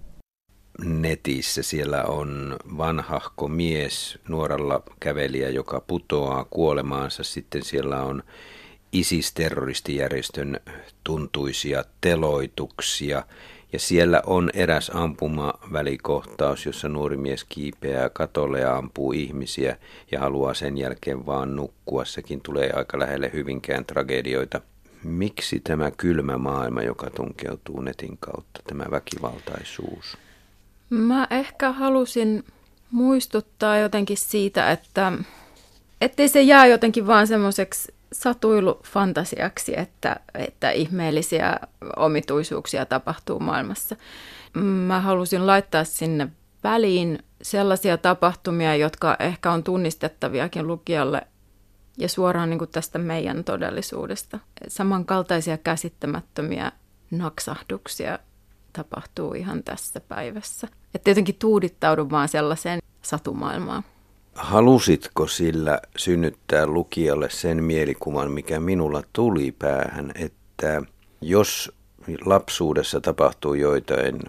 netissä. 0.85 1.63
Siellä 1.63 2.05
on 2.05 2.57
vanhahko 2.79 3.49
mies, 3.49 4.19
nuoralla 4.29 4.83
kävelijä, 5.01 5.49
joka 5.49 5.81
putoaa 5.87 6.45
kuolemaansa. 6.51 7.25
Sitten 7.25 7.65
siellä 7.65 8.03
on 8.03 8.23
ISIS-terroristijärjestön 8.93 10.61
tuntuisia 11.05 11.85
teloituksia. 12.01 13.23
Ja 13.73 13.79
siellä 13.79 14.23
on 14.27 14.51
eräs 14.55 14.91
ampumavälikohtaus, 14.95 16.67
jossa 16.67 16.89
nuori 16.89 17.17
mies 17.17 17.45
kiipeää 17.45 18.09
katolle 18.09 18.61
ja 18.61 18.77
ampuu 18.77 19.13
ihmisiä 19.13 19.77
ja 20.13 20.21
haluaa 20.21 20.55
sen 20.55 20.79
jälkeen 20.79 21.27
vaan 21.27 21.57
nukkua. 21.57 22.05
Sekin 22.05 22.41
tulee 22.41 22.71
aika 22.73 22.99
lähelle 22.99 23.31
hyvinkään 23.33 23.85
tragedioita. 23.85 24.61
Miksi 25.03 25.61
tämä 25.61 25.91
kylmä 25.91 26.39
maailma, 26.39 26.83
joka 26.83 27.11
tunkeutuu 27.11 27.81
netin 27.81 28.17
kautta, 28.21 28.61
tämä 28.67 28.85
väkivaltaisuus? 28.91 30.17
Mä 30.91 31.27
ehkä 31.31 31.73
halusin 31.73 32.45
muistuttaa 32.91 33.79
jotenkin 33.79 34.17
siitä, 34.17 34.71
että 34.71 35.13
ettei 36.01 36.29
se 36.29 36.43
jää 36.43 36.67
jotenkin 36.67 37.07
vaan 37.07 37.27
semmoiseksi 37.27 37.95
satuilufantasiaksi, 38.23 39.79
että, 39.79 40.21
että 40.35 40.71
ihmeellisiä 40.71 41.61
omituisuuksia 41.97 42.87
tapahtuu 42.87 43.41
maailmassa. 43.41 43.97
Mä 44.87 45.01
halusin 45.01 45.47
laittaa 45.47 45.85
sinne 45.85 46.29
väliin 46.65 47.19
sellaisia 47.43 47.99
tapahtumia, 47.99 48.77
jotka 48.77 49.17
ehkä 49.21 49.53
on 49.53 49.65
tunnistettaviakin 49.65 50.67
lukijalle 50.67 51.23
ja 51.99 52.09
suoraan 52.09 52.51
niin 52.51 52.59
kuin 52.59 52.71
tästä 52.71 52.99
meidän 52.99 53.45
todellisuudesta. 53.45 54.39
Samankaltaisia 54.69 55.59
käsittämättömiä 55.59 56.73
naksahduksia 57.11 58.19
tapahtuu 58.73 59.35
ihan 59.35 59.63
tässä 59.63 60.01
päivässä. 60.01 60.69
Että 60.95 61.11
jotenkin 61.11 61.37
tuudittaudun 61.39 62.11
vaan 62.11 62.29
sellaiseen 62.29 62.81
satumaailmaan. 63.03 63.85
Halusitko 64.37 65.27
sillä 65.27 65.81
synnyttää 65.97 66.67
lukijalle 66.67 67.31
sen 67.31 67.65
mielikuvan, 67.65 68.31
mikä 68.31 68.61
minulla 68.61 69.03
tuli 69.13 69.53
päähän, 69.53 70.13
että 70.15 70.83
jos 71.21 71.73
lapsuudessa 72.25 73.01
tapahtuu 73.01 73.55
joitain 73.55 74.21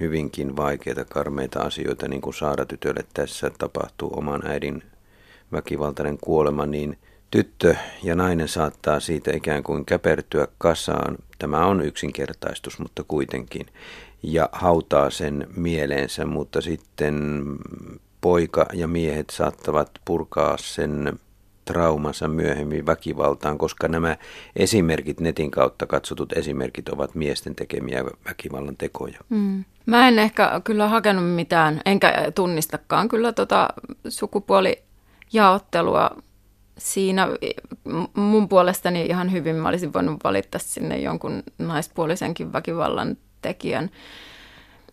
hyvinkin 0.00 0.56
vaikeita, 0.56 1.04
karmeita 1.04 1.60
asioita, 1.60 2.08
niin 2.08 2.20
kuin 2.20 2.34
Saara-tytölle 2.34 3.04
tässä 3.14 3.50
tapahtuu 3.58 4.10
oman 4.16 4.46
äidin 4.46 4.82
väkivaltainen 5.52 6.18
kuolema, 6.20 6.66
niin 6.66 6.98
tyttö 7.30 7.74
ja 8.02 8.14
nainen 8.14 8.48
saattaa 8.48 9.00
siitä 9.00 9.36
ikään 9.36 9.62
kuin 9.62 9.84
käpertyä 9.84 10.48
kasaan. 10.58 11.16
Tämä 11.38 11.66
on 11.66 11.80
yksinkertaistus, 11.80 12.78
mutta 12.78 13.04
kuitenkin. 13.08 13.66
Ja 14.22 14.48
hautaa 14.52 15.10
sen 15.10 15.46
mieleensä, 15.56 16.26
mutta 16.26 16.60
sitten 16.60 17.42
poika 18.26 18.66
ja 18.72 18.88
miehet 18.88 19.30
saattavat 19.30 19.90
purkaa 20.04 20.56
sen 20.56 21.18
traumansa 21.64 22.28
myöhemmin 22.28 22.86
väkivaltaan, 22.86 23.58
koska 23.58 23.88
nämä 23.88 24.16
esimerkit, 24.56 25.20
netin 25.20 25.50
kautta 25.50 25.86
katsotut 25.86 26.32
esimerkit, 26.32 26.88
ovat 26.88 27.14
miesten 27.14 27.54
tekemiä 27.54 28.04
väkivallan 28.28 28.76
tekoja. 28.76 29.18
Mm. 29.28 29.64
Mä 29.86 30.08
en 30.08 30.18
ehkä 30.18 30.60
kyllä 30.64 30.88
hakenut 30.88 31.34
mitään, 31.34 31.80
enkä 31.84 32.32
tunnistakaan 32.34 33.08
kyllä 33.08 33.32
tota 33.32 33.68
sukupuolijaottelua 34.08 36.10
siinä 36.78 37.28
mun 38.14 38.48
puolestani 38.48 39.06
ihan 39.06 39.32
hyvin 39.32 39.56
mä 39.56 39.68
olisin 39.68 39.92
voinut 39.92 40.24
valittaa 40.24 40.58
sinne 40.58 40.98
jonkun 40.98 41.42
naispuolisenkin 41.58 42.52
väkivallan 42.52 43.16
tekijän. 43.42 43.90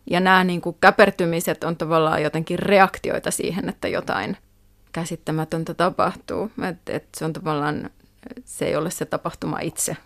Ja 0.09 0.19
nämä 0.19 0.43
niin 0.43 0.61
kuin 0.61 0.75
käpertymiset 0.81 1.63
on 1.63 1.77
tavallaan 1.77 2.23
jotenkin 2.23 2.59
reaktioita 2.59 3.31
siihen, 3.31 3.69
että 3.69 3.87
jotain 3.87 4.37
käsittämätöntä 4.91 5.73
tapahtuu. 5.73 6.51
Et, 6.69 6.77
et 6.89 7.05
se 7.17 7.25
on 7.25 7.33
tavallaan, 7.33 7.89
se 8.45 8.65
ei 8.65 8.75
ole 8.75 8.91
se 8.91 9.05
tapahtuma 9.05 9.59
itse. 9.59 9.97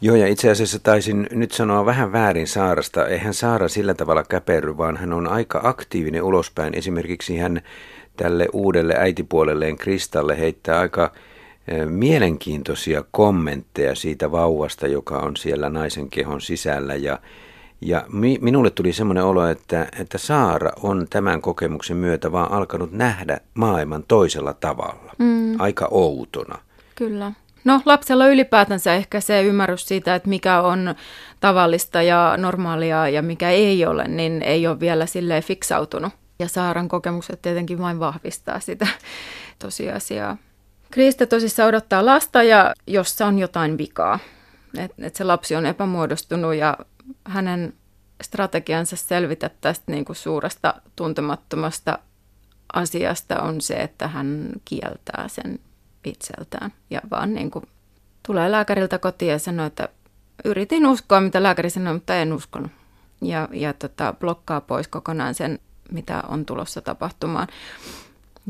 Joo, 0.00 0.16
ja 0.16 0.26
itse 0.26 0.50
asiassa 0.50 0.78
taisin 0.78 1.26
nyt 1.30 1.52
sanoa 1.52 1.86
vähän 1.86 2.12
väärin 2.12 2.46
Saarasta. 2.46 3.06
Eihän 3.06 3.34
Saara 3.34 3.68
sillä 3.68 3.94
tavalla 3.94 4.24
käperry, 4.24 4.76
vaan 4.76 4.96
hän 4.96 5.12
on 5.12 5.26
aika 5.26 5.60
aktiivinen 5.64 6.22
ulospäin. 6.22 6.74
Esimerkiksi 6.74 7.36
hän 7.36 7.62
tälle 8.16 8.48
uudelle 8.52 8.94
äitipuolelleen 8.98 9.76
Kristalle 9.76 10.38
heittää 10.38 10.80
aika 10.80 11.12
eh, 11.68 11.86
mielenkiintoisia 11.86 13.04
kommentteja 13.10 13.94
siitä 13.94 14.32
vauvasta, 14.32 14.86
joka 14.86 15.18
on 15.18 15.36
siellä 15.36 15.70
naisen 15.70 16.10
kehon 16.10 16.40
sisällä. 16.40 16.94
Ja, 16.94 17.18
ja 17.80 18.04
mi, 18.12 18.38
minulle 18.40 18.70
tuli 18.70 18.92
semmoinen 18.92 19.24
olo, 19.24 19.46
että, 19.46 19.88
että 20.00 20.18
Saara 20.18 20.72
on 20.82 21.06
tämän 21.10 21.42
kokemuksen 21.42 21.96
myötä 21.96 22.32
vaan 22.32 22.52
alkanut 22.52 22.92
nähdä 22.92 23.40
maailman 23.54 24.04
toisella 24.08 24.52
tavalla, 24.54 25.12
mm. 25.18 25.60
aika 25.60 25.88
outona. 25.90 26.58
Kyllä. 26.94 27.32
No 27.64 27.80
lapsella 27.84 28.26
ylipäätänsä 28.26 28.94
ehkä 28.94 29.20
se 29.20 29.42
ymmärrys 29.42 29.88
siitä, 29.88 30.14
että 30.14 30.28
mikä 30.28 30.60
on 30.60 30.94
tavallista 31.40 32.02
ja 32.02 32.34
normaalia 32.36 33.08
ja 33.08 33.22
mikä 33.22 33.50
ei 33.50 33.86
ole, 33.86 34.08
niin 34.08 34.42
ei 34.42 34.66
ole 34.66 34.80
vielä 34.80 35.06
silleen 35.06 35.42
fiksautunut. 35.42 36.12
Ja 36.38 36.48
Saaran 36.48 36.88
kokemukset 36.88 37.42
tietenkin 37.42 37.78
vain 37.78 38.00
vahvistaa 38.00 38.60
sitä 38.60 38.86
tosiasiaa. 39.64 40.36
Krista 40.90 41.26
tosissaan 41.26 41.68
odottaa 41.68 42.06
lasta 42.06 42.42
ja 42.42 42.74
jossa 42.86 43.26
on 43.26 43.38
jotain 43.38 43.78
vikaa. 43.78 44.18
Että 44.78 45.06
et 45.06 45.16
se 45.16 45.24
lapsi 45.24 45.56
on 45.56 45.66
epämuodostunut 45.66 46.54
ja 46.54 46.76
hänen 47.24 47.72
strategiansa 48.22 48.96
selvitä 48.96 49.50
tästä 49.60 49.92
niin 49.92 50.04
kuin 50.04 50.16
suuresta 50.16 50.74
tuntemattomasta 50.96 51.98
asiasta 52.72 53.42
on 53.42 53.60
se, 53.60 53.74
että 53.74 54.08
hän 54.08 54.52
kieltää 54.64 55.28
sen 55.28 55.58
itseltään 56.04 56.72
ja 56.90 57.00
vaan 57.10 57.34
niin 57.34 57.50
kuin 57.50 57.64
tulee 58.22 58.50
lääkäriltä 58.50 58.98
kotiin 58.98 59.30
ja 59.30 59.38
sanoo, 59.38 59.66
että 59.66 59.88
yritin 60.44 60.86
uskoa, 60.86 61.20
mitä 61.20 61.42
lääkäri 61.42 61.70
sanoi, 61.70 61.94
mutta 61.94 62.16
en 62.16 62.32
uskonut. 62.32 62.70
Ja, 63.22 63.48
ja 63.52 63.72
tota, 63.72 64.14
blokkaa 64.20 64.60
pois 64.60 64.88
kokonaan 64.88 65.34
sen, 65.34 65.58
mitä 65.92 66.22
on 66.28 66.46
tulossa 66.46 66.80
tapahtumaan. 66.80 67.48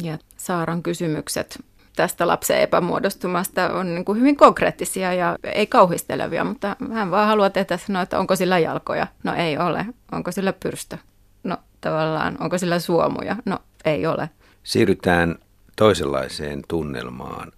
Ja 0.03 0.19
Saaran 0.37 0.83
kysymykset 0.83 1.65
tästä 1.97 2.27
lapsen 2.27 2.61
epämuodostumasta 2.61 3.73
on 3.73 3.95
niin 3.95 4.05
kuin 4.05 4.19
hyvin 4.19 4.37
konkreettisia 4.37 5.13
ja 5.13 5.37
ei 5.43 5.67
kauhistelevia, 5.67 6.45
mutta 6.45 6.77
hän 6.93 7.11
vaan 7.11 7.29
haluaa 7.29 7.51
tehdä 7.51 7.77
sanoa, 7.77 8.03
että 8.03 8.19
onko 8.19 8.37
sillä 8.37 8.59
jalkoja? 8.59 9.07
No 9.25 9.35
ei 9.35 9.59
ole. 9.59 9.87
Onko 10.13 10.33
sillä 10.33 10.53
pyrstö? 10.53 10.99
No 11.45 11.57
tavallaan, 11.81 12.37
onko 12.41 12.59
sillä 12.59 12.79
suomuja? 12.79 13.37
No 13.45 13.59
ei 13.85 14.07
ole. 14.07 14.31
Siirrytään 14.63 15.39
toisenlaiseen 15.77 16.63
tunnelmaan, 16.69 17.53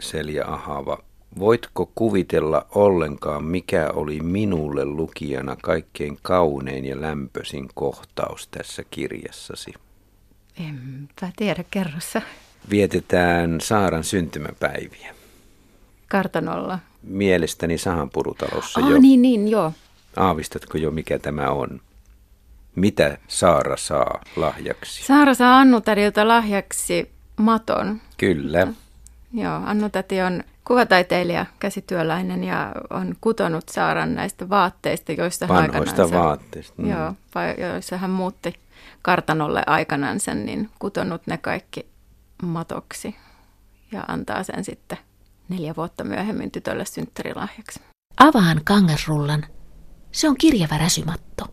Selja 0.00 0.46
Ahava. 0.46 0.98
Voitko 1.38 1.92
kuvitella 1.94 2.66
ollenkaan, 2.74 3.44
mikä 3.44 3.90
oli 3.94 4.20
minulle 4.20 4.84
lukijana 4.84 5.56
kaikkein 5.62 6.18
kaunein 6.22 6.84
ja 6.84 7.00
lämpöisin 7.00 7.68
kohtaus 7.74 8.48
tässä 8.48 8.82
kirjassasi? 8.90 9.72
Enpä 10.68 11.32
tiedä, 11.36 11.64
kerrossa. 11.70 12.22
Vietetään 12.70 13.60
Saaran 13.60 14.04
syntymäpäiviä. 14.04 15.14
Kartanolla. 16.08 16.78
Mielestäni 17.02 17.78
Sahanpurutalossa 17.78 18.80
oh, 18.80 18.90
jo. 18.90 18.98
niin, 18.98 19.22
niin, 19.22 19.48
joo. 19.48 19.72
Aavistatko 20.16 20.78
jo, 20.78 20.90
mikä 20.90 21.18
tämä 21.18 21.50
on? 21.50 21.80
Mitä 22.74 23.18
Saara 23.28 23.76
saa 23.76 24.20
lahjaksi? 24.36 25.04
Saara 25.04 25.34
saa 25.34 25.58
Annutädiltä 25.58 26.28
lahjaksi 26.28 27.10
maton. 27.36 28.00
Kyllä. 28.16 28.66
Joo, 29.32 29.60
Annutäti 29.64 30.20
on 30.20 30.44
kuvataiteilija, 30.64 31.46
käsityöläinen 31.58 32.44
ja 32.44 32.72
on 32.90 33.16
kutonut 33.20 33.68
Saaran 33.68 34.14
näistä 34.14 34.48
vaatteista, 34.48 35.12
joista 35.12 35.48
Vanhoista 35.48 36.10
vaatteista. 36.10 36.82
Mm. 36.82 36.90
Joo, 36.90 37.14
joissa 37.58 37.96
hän 37.96 38.10
muutti 38.10 38.54
kartanolle 39.02 39.62
aikanansa, 39.66 40.34
niin 40.34 40.70
kutonut 40.78 41.22
ne 41.26 41.38
kaikki 41.38 41.86
matoksi 42.42 43.16
ja 43.92 44.04
antaa 44.08 44.42
sen 44.42 44.64
sitten 44.64 44.98
neljä 45.48 45.74
vuotta 45.76 46.04
myöhemmin 46.04 46.50
tytölle 46.50 46.84
synttärilahjaksi. 46.84 47.80
Avaan 48.20 48.60
kangasrullan. 48.64 49.44
Se 50.12 50.28
on 50.28 50.36
kirjavä 50.36 50.78
räsymatto. 50.78 51.44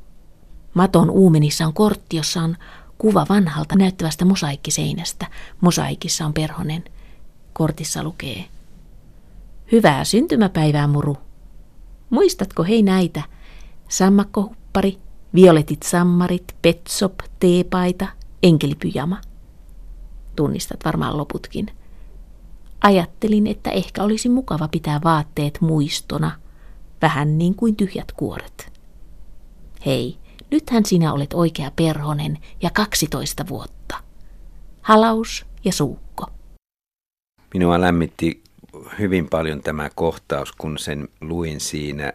Maton 0.73 1.09
uumenissa 1.09 1.65
on 1.65 1.73
kortti, 1.73 2.17
jossa 2.17 2.41
on 2.41 2.57
kuva 2.97 3.25
vanhalta 3.29 3.75
näyttävästä 3.75 4.25
mosaikkiseinästä. 4.25 5.27
Mosaikissa 5.61 6.25
on 6.25 6.33
perhonen. 6.33 6.83
Kortissa 7.53 8.03
lukee. 8.03 8.45
Hyvää 9.71 10.03
syntymäpäivää, 10.03 10.87
muru. 10.87 11.17
Muistatko 12.09 12.63
hei 12.63 12.83
näitä? 12.83 13.23
Sammakkohuppari, 13.89 14.97
violetit 15.35 15.83
sammarit, 15.83 16.55
petsop, 16.61 17.13
teepaita, 17.39 18.07
enkelipyjama. 18.43 19.21
Tunnistat 20.39 20.85
varmaan 20.85 21.17
loputkin. 21.17 21.67
Ajattelin, 22.81 23.47
että 23.47 23.69
ehkä 23.69 24.03
olisi 24.03 24.29
mukava 24.29 24.67
pitää 24.67 24.99
vaatteet 25.03 25.57
muistona, 25.61 26.31
vähän 27.01 27.37
niin 27.37 27.55
kuin 27.55 27.75
tyhjät 27.75 28.11
kuoret. 28.11 28.71
Hei, 29.85 30.17
nythän 30.51 30.85
sinä 30.85 31.13
olet 31.13 31.33
oikea 31.33 31.71
perhonen 31.75 32.37
ja 32.61 32.69
12 32.69 33.47
vuotta. 33.49 33.95
Halaus 34.81 35.45
ja 35.65 35.73
suukko. 35.73 36.25
Minua 37.53 37.81
lämmitti 37.81 38.43
hyvin 38.99 39.29
paljon 39.29 39.61
tämä 39.61 39.89
kohtaus, 39.95 40.51
kun 40.51 40.77
sen 40.77 41.07
luin 41.21 41.59
siinä. 41.59 42.13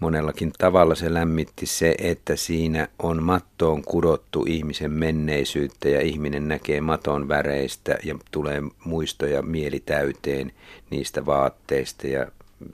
Monellakin 0.00 0.52
tavalla 0.58 0.94
se 0.94 1.14
lämmitti 1.14 1.66
se, 1.66 1.94
että 1.98 2.36
siinä 2.36 2.88
on 2.98 3.22
mattoon 3.22 3.82
kudottu 3.82 4.44
ihmisen 4.48 4.90
menneisyyttä 4.90 5.88
ja 5.88 6.00
ihminen 6.00 6.48
näkee 6.48 6.80
maton 6.80 7.28
väreistä 7.28 7.98
ja 8.04 8.14
tulee 8.30 8.62
muistoja 8.84 9.42
mielitäyteen 9.42 10.52
niistä 10.90 11.26
vaatteista 11.26 12.06
ja 12.06 12.26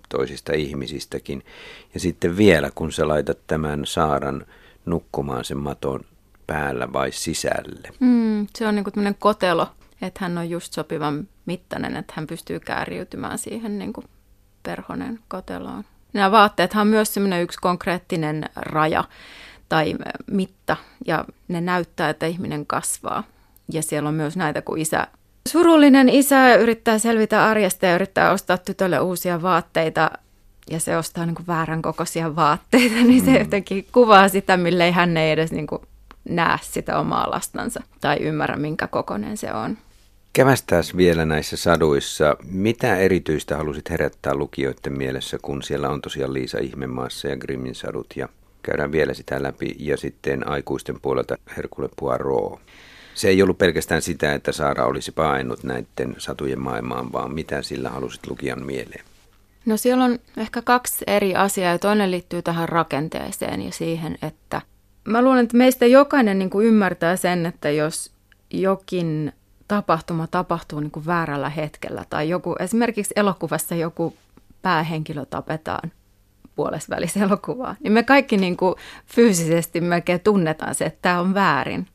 toisista 0.09 0.53
ihmisistäkin. 0.53 1.43
Ja 1.95 2.01
sitten 2.01 2.37
vielä, 2.37 2.71
kun 2.75 2.93
sä 2.93 3.09
laitat 3.09 3.39
tämän 3.47 3.87
saaran 3.87 4.47
nukkumaan 4.87 5.45
sen 5.45 5.59
maton 5.59 6.01
päällä 6.47 6.93
vai 6.93 7.13
sisälle. 7.13 7.89
Mm, 8.01 8.47
se 8.55 8.67
on 8.67 8.75
niin 8.75 8.85
kuin 8.85 9.17
kotelo, 9.19 9.69
että 10.03 10.21
hän 10.23 10.39
on 10.39 10.51
just 10.51 10.73
sopivan 10.73 11.29
mittainen, 11.47 11.97
että 11.97 12.13
hän 12.17 12.27
pystyy 12.27 12.61
kääriytymään 12.61 13.39
siihen 13.39 13.79
niin 13.79 13.93
kuin 13.93 14.07
perhonen 14.63 15.21
koteloon. 15.29 15.85
Nämä 16.13 16.31
vaatteethan 16.31 16.81
on 16.81 16.87
myös 16.87 17.15
semmoinen 17.15 17.43
yksi 17.43 17.59
konkreettinen 17.61 18.45
raja 18.57 19.05
tai 19.69 19.95
mitta 20.31 20.77
ja 21.07 21.25
ne 21.49 21.61
näyttää, 21.61 22.11
että 22.11 22.27
ihminen 22.27 22.67
kasvaa. 22.67 23.25
Ja 23.73 23.83
siellä 23.83 24.09
on 24.09 24.15
myös 24.15 24.37
näitä, 24.37 24.63
kun 24.63 24.79
isä, 24.79 25.07
surullinen 25.49 26.09
isä 26.09 26.55
yrittää 26.55 26.99
selvitä 26.99 27.45
arjesta 27.45 27.87
ja 27.87 27.95
yrittää 27.95 28.33
ostaa 28.33 28.59
tytölle 28.59 29.01
uusia 29.01 29.43
vaatteita 29.43 30.11
ja 30.71 30.81
se 30.81 30.97
ostaa 30.97 31.27
niin 31.27 31.35
kuin 31.35 31.47
väärän 31.47 31.83
kokoisia 31.83 32.37
vaatteita, 32.37 32.95
niin 32.95 33.25
se 33.25 33.31
mm. 33.31 33.39
jotenkin 33.39 33.87
kuvaa 33.93 34.29
sitä, 34.29 34.57
millei 34.57 34.91
hän 34.93 35.17
ei 35.17 35.31
edes 35.31 35.53
niin 35.53 35.67
kuin 35.67 35.83
näe 36.29 36.59
sitä 36.63 36.99
omaa 36.99 37.31
lastansa 37.31 37.83
tai 38.01 38.17
ymmärrä, 38.21 38.57
minkä 38.57 38.87
kokoinen 38.87 39.37
se 39.37 39.53
on. 39.53 39.79
Kävästäisi 40.37 40.97
vielä 40.97 41.25
näissä 41.25 41.57
saduissa. 41.57 42.37
Mitä 42.51 42.97
erityistä 42.97 43.57
halusit 43.57 43.91
herättää 43.91 44.35
lukijoiden 44.35 44.99
mielessä, 44.99 45.39
kun 45.43 45.63
siellä 45.63 45.89
on 45.89 46.01
tosiaan 46.01 46.35
Liisa 46.35 46.59
Ihmemaassa 46.59 47.29
ja 47.29 47.37
Grimmin 47.37 47.75
sadut 47.75 48.07
ja 48.17 48.29
käydään 48.63 48.93
vielä 48.93 49.15
sitä 49.15 49.43
läpi 49.43 49.77
ja 49.79 49.97
sitten 49.97 50.49
aikuisten 50.49 51.01
puolelta 51.03 51.39
Herkule 51.57 51.89
Poirot. 52.01 52.61
Se 53.15 53.29
ei 53.29 53.43
ollut 53.43 53.59
pelkästään 53.59 54.03
sitä, 54.03 54.35
että 54.35 54.53
Saara 54.53 54.87
olisi 54.87 55.13
painut 55.13 55.65
näiden 55.65 56.15
satujen 56.19 56.61
maailmaan, 56.61 57.13
vaan 57.13 57.35
mitä 57.35 57.63
sillä 57.63 57.89
halusit 57.89 58.27
lukijan 58.27 58.67
mieleen? 58.67 59.05
No 59.67 59.77
siellä 59.77 60.05
on 60.05 60.19
ehkä 60.37 60.63
kaksi 60.63 61.05
eri 61.07 61.35
asiaa 61.35 61.73
ja 61.73 61.79
toinen 61.79 62.11
liittyy 62.11 62.43
tähän 62.43 62.69
rakenteeseen 62.69 63.63
ja 63.63 63.73
siihen, 63.73 64.19
että 64.23 64.63
mä 65.05 65.23
luulen, 65.23 65.45
että 65.45 65.57
meistä 65.57 65.87
jokainen 65.87 66.39
niin 66.39 66.51
kuin 66.51 66.67
ymmärtää 66.67 67.17
sen, 67.17 67.47
että 67.47 67.71
jos 67.71 68.11
jokin 68.51 69.33
tapahtuma 69.69 70.27
tapahtuu 70.27 70.81
niin 70.81 70.91
kuin 70.91 71.07
väärällä 71.07 71.51
hetkellä 71.51 72.05
tai 72.11 72.29
joku, 72.29 72.57
esimerkiksi 72.59 73.15
elokuvassa 73.17 73.75
joku 73.75 74.17
päähenkilö 74.63 75.25
tapetaan 75.25 75.93
puolesvälis 76.57 77.17
elokuvaa, 77.17 77.77
niin 77.83 77.93
me 77.93 78.03
kaikki 78.03 78.37
niin 78.37 78.57
kuin 78.57 78.75
fyysisesti 79.07 79.81
melkein 79.81 80.21
tunnetaan 80.21 80.75
se, 80.75 80.85
että 80.85 80.99
tämä 81.03 81.21
on 81.21 81.35
väärin. 81.35 81.89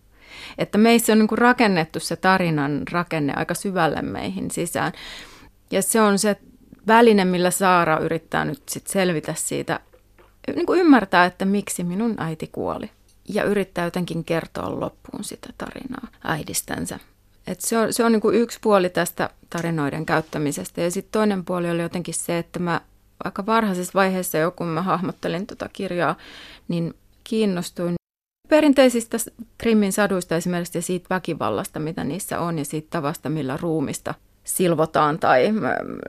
Että 0.58 0.78
meissä 0.78 1.14
on 1.14 1.20
niin 1.20 1.28
kuin 1.28 1.40
rakennettu 1.40 2.00
se 2.00 2.16
tarinan 2.16 2.82
rakenne 2.92 3.34
aika 3.36 3.54
syvälle 3.54 4.02
meihin 4.02 4.52
sisään. 4.52 4.92
Ja 5.72 5.82
se 5.82 6.02
on 6.02 6.20
se 6.20 6.38
väline, 6.88 7.26
millä 7.26 7.52
Saara 7.52 8.00
yrittää 8.00 8.46
nyt 8.46 8.64
sit 8.70 8.88
selvitä 8.88 9.34
siitä, 9.38 9.80
niin 10.56 10.66
kuin 10.66 10.80
ymmärtää, 10.80 11.26
että 11.26 11.46
miksi 11.46 11.84
minun 11.84 12.16
äiti 12.18 12.50
kuoli. 12.52 12.90
Ja 13.30 13.44
yrittää 13.44 13.86
jotenkin 13.86 14.24
kertoa 14.24 14.80
loppuun 14.80 15.24
sitä 15.24 15.50
tarinaa 15.58 16.08
äidistänsä. 16.24 17.00
Et 17.48 17.62
se 17.62 17.78
on, 17.78 17.94
se 17.94 18.04
on 18.04 18.12
niin 18.12 18.22
kuin 18.22 18.36
yksi 18.36 18.60
puoli 18.62 18.90
tästä 18.90 19.30
tarinoiden 19.50 20.06
käyttämisestä. 20.06 20.82
Ja 20.82 20.92
sitten 20.92 21.12
toinen 21.12 21.46
puoli 21.46 21.70
oli 21.70 21.82
jotenkin 21.82 22.14
se, 22.14 22.38
että 22.38 22.60
mä 22.60 22.82
aika 23.24 23.46
varhaisessa 23.46 23.92
vaiheessa 23.94 24.38
jo, 24.38 24.52
kun 24.52 24.68
mä 24.68 24.82
hahmottelin 24.82 25.48
tuota 25.48 25.70
kirjaa, 25.74 26.16
niin 26.68 26.94
kiinnostuin 27.24 27.96
perinteisistä 28.50 29.18
Krimmin 29.58 29.92
saduista 29.92 30.36
esimerkiksi 30.36 30.78
ja 30.78 30.82
siitä 30.82 31.06
väkivallasta, 31.10 31.80
mitä 31.80 32.04
niissä 32.04 32.40
on, 32.40 32.58
ja 32.58 32.66
siitä 32.66 32.88
tavasta, 32.90 33.30
millä 33.30 33.58
ruumista 33.58 34.14
silvotaan 34.44 35.20
tai 35.20 35.54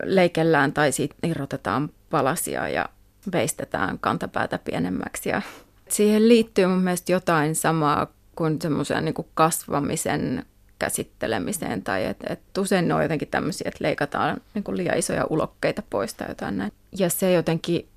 leikellään 0.05 0.73
tai 0.73 0.93
siitä 0.93 1.15
irrotetaan 1.23 1.91
palasia 2.11 2.69
ja 2.69 2.89
veistetään 3.33 3.99
kantapäätä 3.99 4.59
pienemmäksi. 4.59 5.29
Ja 5.29 5.43
siihen 5.89 6.29
liittyy 6.29 6.67
mun 6.67 6.83
mielestä 6.83 7.13
jotain 7.13 7.55
samaa 7.55 8.07
kuin 8.37 8.63
semmoisen 8.63 9.05
niin 9.05 9.15
kasvamisen 9.35 10.47
käsittelemiseen 10.83 11.83
tai 11.83 12.05
että 12.05 12.33
et 12.33 12.59
usein 12.59 12.89
ne 12.89 12.95
on 12.95 13.03
jotenkin 13.03 13.29
tämmöisiä, 13.29 13.69
että 13.69 13.85
leikataan 13.85 14.41
niin 14.55 14.65
kuin 14.65 14.77
liian 14.77 14.99
isoja 14.99 15.27
ulokkeita 15.31 15.83
pois 15.91 16.15
tai 16.15 16.29
jotain 16.29 16.57
näin. 16.57 16.73
Ja 16.99 17.11
se 17.11 17.33
jotenkin 17.33 17.89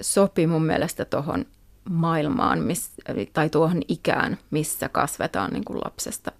sopi 0.00 0.46
mun 0.46 0.64
mielestä 0.64 1.04
tuohon 1.04 1.46
maailmaan 1.90 2.58
miss, 2.58 2.90
tai 3.32 3.48
tuohon 3.48 3.82
ikään, 3.88 4.38
missä 4.50 4.88
kasvetaan 4.88 5.52
niin 5.52 5.64
kuin 5.64 5.78
lapsesta 5.84 6.32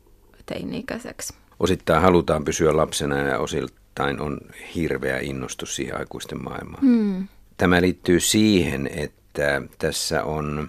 teini-ikäiseksi. 0.46 1.34
Osittain 1.60 2.02
halutaan 2.02 2.44
pysyä 2.44 2.76
lapsena 2.76 3.18
ja 3.18 3.38
osiltain 3.38 4.20
on 4.20 4.40
hirveä 4.74 5.18
innostus 5.18 5.76
siihen 5.76 5.98
aikuisten 5.98 6.44
maailmaan. 6.44 6.82
Hmm. 6.82 7.28
Tämä 7.56 7.80
liittyy 7.80 8.20
siihen, 8.20 8.90
että 8.92 9.62
tässä 9.78 10.24
on 10.24 10.68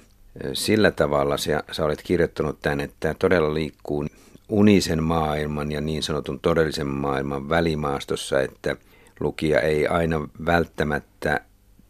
sillä 0.53 0.91
tavalla, 0.91 1.37
sä, 1.37 1.63
sä 1.71 1.85
olet 1.85 2.01
kirjoittanut 2.01 2.59
tämän, 2.61 2.79
että 2.79 3.15
todella 3.19 3.53
liikkuu 3.53 4.05
unisen 4.49 5.03
maailman 5.03 5.71
ja 5.71 5.81
niin 5.81 6.03
sanotun 6.03 6.39
todellisen 6.39 6.87
maailman 6.87 7.49
välimaastossa, 7.49 8.41
että 8.41 8.75
lukija 9.19 9.61
ei 9.61 9.87
aina 9.87 10.29
välttämättä 10.45 11.41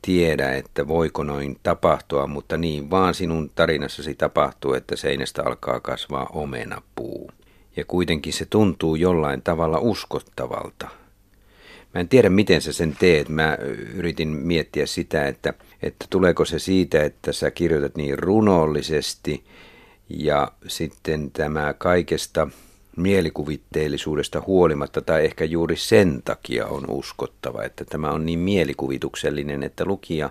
tiedä, 0.01 0.55
että 0.55 0.87
voiko 0.87 1.23
noin 1.23 1.59
tapahtua, 1.63 2.27
mutta 2.27 2.57
niin 2.57 2.89
vaan 2.89 3.13
sinun 3.13 3.51
tarinassasi 3.55 4.15
tapahtuu, 4.15 4.73
että 4.73 4.95
seinästä 4.95 5.43
alkaa 5.45 5.79
kasvaa 5.79 6.29
omenapuu. 6.33 7.31
Ja 7.75 7.85
kuitenkin 7.85 8.33
se 8.33 8.45
tuntuu 8.45 8.95
jollain 8.95 9.41
tavalla 9.41 9.79
uskottavalta. 9.79 10.87
Mä 11.93 12.01
en 12.01 12.09
tiedä, 12.09 12.29
miten 12.29 12.61
sä 12.61 12.73
sen 12.73 12.95
teet. 12.99 13.29
Mä 13.29 13.57
yritin 13.93 14.27
miettiä 14.27 14.85
sitä, 14.85 15.27
että, 15.27 15.53
että 15.83 16.05
tuleeko 16.09 16.45
se 16.45 16.59
siitä, 16.59 17.03
että 17.03 17.31
sä 17.31 17.51
kirjoitat 17.51 17.97
niin 17.97 18.19
runollisesti 18.19 19.43
ja 20.09 20.51
sitten 20.67 21.31
tämä 21.31 21.73
kaikesta 21.73 22.47
mielikuvitteellisuudesta 22.95 24.43
huolimatta 24.47 25.01
tai 25.01 25.25
ehkä 25.25 25.45
juuri 25.45 25.75
sen 25.75 26.21
takia 26.25 26.67
on 26.67 26.89
uskottava, 26.89 27.63
että 27.63 27.85
tämä 27.85 28.11
on 28.11 28.25
niin 28.25 28.39
mielikuvituksellinen, 28.39 29.63
että 29.63 29.85
lukija 29.85 30.29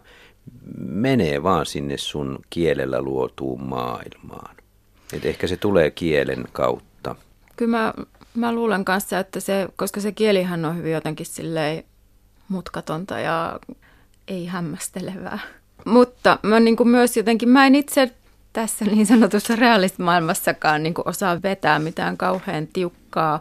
menee 0.79 1.43
vaan 1.43 1.67
sinne 1.67 1.99
sun 1.99 2.39
kielellä 2.51 3.03
luotuun 3.03 3.63
maailmaan. 3.63 4.57
Et 5.13 5.25
ehkä 5.25 5.47
se 5.47 5.57
tulee 5.57 5.91
kielen 5.91 6.45
kautta. 6.53 7.17
Kyllä 7.57 7.79
mä, 7.79 7.95
mä 8.35 8.53
luulen 8.53 8.85
kanssa, 8.85 9.19
että 9.19 9.41
se, 9.41 9.69
koska 9.77 10.01
se 10.01 10.13
kielihän 10.13 10.65
on 10.65 10.77
hyvin 10.77 10.93
jotenkin 10.93 11.27
silleen 11.27 11.85
mutkatonta 12.49 13.19
ja 13.19 13.59
ei 14.29 14.47
hämmästelevää. 14.47 15.39
Mutta 15.85 16.39
mä 16.43 16.61
niin 16.61 16.77
kuin 16.77 16.89
myös 16.89 17.17
jotenkin, 17.17 17.49
mä 17.49 17.67
en 17.67 17.75
itse 17.75 18.13
tässä 18.53 18.85
niin 18.85 19.07
sanotussa 19.07 19.57
realistimaailmassakaan 19.57 20.83
niin 20.83 20.95
osaa 21.05 21.43
vetää 21.43 21.79
mitään 21.79 22.17
kauhean 22.17 22.67
tiukkaa 22.67 23.41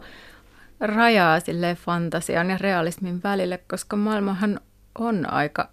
rajaa 0.80 1.39
sille 1.39 1.78
fantasian 1.86 2.50
ja 2.50 2.58
realismin 2.58 3.24
välille, 3.24 3.58
koska 3.58 3.96
maailmahan 3.96 4.60
on 5.00 5.34
aika 5.34 5.70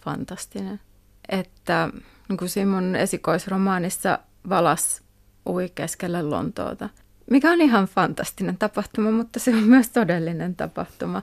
fantastinen. 0.00 0.80
Että 1.28 1.88
niin 2.28 2.36
kuin 2.36 2.48
siinä 2.48 2.70
mun 2.70 2.96
esikoisromaanissa 2.96 4.18
Valas 4.48 5.02
ui 5.46 5.72
keskellä 5.74 6.30
Lontoota, 6.30 6.88
mikä 7.30 7.50
on 7.50 7.60
ihan 7.60 7.84
fantastinen 7.86 8.58
tapahtuma, 8.58 9.10
mutta 9.10 9.40
se 9.40 9.50
on 9.50 9.62
myös 9.62 9.88
todellinen 9.88 10.56
tapahtuma. 10.56 11.22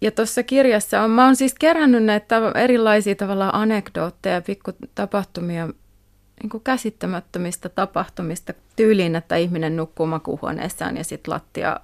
Ja 0.00 0.10
tuossa 0.10 0.42
kirjassa 0.42 1.02
on, 1.02 1.10
mä 1.10 1.24
oon 1.24 1.36
siis 1.36 1.54
kerännyt 1.54 2.04
näitä 2.04 2.36
erilaisia 2.54 3.14
tavallaan 3.14 3.54
anekdootteja, 3.54 4.40
pikkutapahtumia, 4.40 5.68
niin 6.42 6.50
kuin 6.50 6.62
käsittämättömistä 6.62 7.68
tapahtumista 7.68 8.54
tyyliin, 8.76 9.16
että 9.16 9.36
ihminen 9.36 9.76
nukkuu 9.76 10.06
makuuhuoneessaan 10.06 10.96
ja 10.96 11.04
sitten 11.04 11.34
lattia 11.34 11.80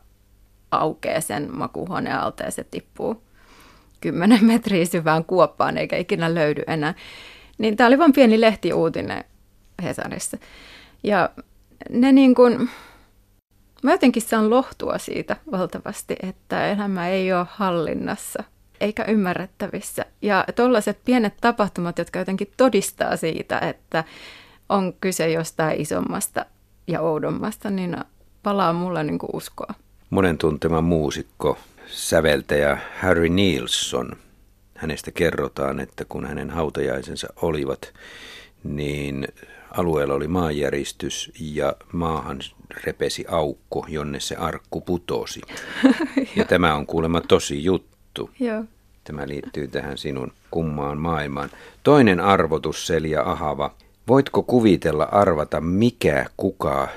aukeaa 0.71 1.21
sen 1.21 1.57
makuuhuoneen 1.57 2.19
alta 2.19 2.43
ja 2.43 2.51
se 2.51 2.65
tippuu 2.65 3.23
10 4.01 4.45
metriä 4.53 4.85
syvään 4.85 5.25
kuoppaan 5.25 5.79
eikä 5.79 5.97
ikinä 5.97 6.35
löydy 6.35 6.63
enää. 6.67 6.95
Niin 7.59 7.77
tämä 7.77 7.89
oli 7.89 7.99
vain 7.99 8.13
pieni 8.13 8.41
lehtiuutinen 8.41 9.25
Hesarissa. 9.83 10.39
Ja 11.03 11.31
ne 11.91 12.13
niin 12.13 12.35
kuin, 12.35 12.71
mä 13.83 13.93
jotenkin 13.93 14.23
saan 14.23 14.51
lohtua 14.51 14.99
siitä 14.99 15.37
valtavasti, 15.53 16.17
että 16.23 16.67
elämä 16.67 17.09
ei 17.09 17.33
ole 17.33 17.47
hallinnassa 17.51 18.45
eikä 18.81 19.05
ymmärrettävissä. 19.05 20.05
Ja 20.23 20.45
tuollaiset 20.57 20.99
pienet 21.05 21.35
tapahtumat, 21.41 21.99
jotka 21.99 22.19
jotenkin 22.19 22.53
todistaa 22.57 23.17
siitä, 23.17 23.59
että 23.59 24.05
on 24.69 24.95
kyse 25.01 25.31
jostain 25.31 25.81
isommasta 25.81 26.47
ja 26.87 27.01
oudommasta, 27.01 27.71
niin 27.71 27.97
palaa 28.43 28.73
mulla 28.73 29.03
niin 29.03 29.19
kuin 29.19 29.31
uskoa. 29.33 29.75
Monen 30.11 30.39
tuntema 30.39 30.81
muusikko, 30.81 31.59
säveltäjä 31.87 32.79
Harry 33.01 33.29
Nilsson. 33.29 34.17
Hänestä 34.75 35.11
kerrotaan, 35.11 35.81
että 35.81 36.05
kun 36.05 36.27
hänen 36.27 36.51
hautajaisensa 36.51 37.29
olivat, 37.43 37.93
niin 38.65 39.29
alueella 39.71 40.15
oli 40.15 40.29
maanjäristys 40.29 41.33
ja 41.41 41.73
maahan 41.93 42.41
repesi 42.85 43.25
aukko, 43.29 43.87
jonne 43.89 44.21
se 44.21 44.37
arkku 44.37 44.81
putosi. 44.81 45.41
ja 46.37 46.45
tämä 46.45 46.75
on 46.75 46.87
kuulemma 46.87 47.21
tosi 47.21 47.65
juttu. 47.65 48.31
Joo. 48.41 48.65
Tämä 49.05 49.29
liittyy 49.29 49.69
tähän 49.69 49.99
sinun 49.99 50.33
kummaan 50.51 50.99
maailmaan. 50.99 51.51
Toinen 51.83 52.21
arvotus, 52.21 52.87
Selja 52.87 53.23
Ahava, 53.23 53.75
Voitko 54.09 54.43
kuvitella 54.43 55.05
arvata, 55.05 55.61
mikä 55.61 56.27
kuka 56.37 56.89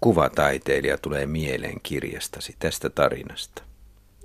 kuvataiteilija 0.00 0.98
tulee 0.98 1.26
mieleen 1.26 1.80
kirjastasi 1.82 2.56
tästä 2.58 2.90
tarinasta? 2.90 3.62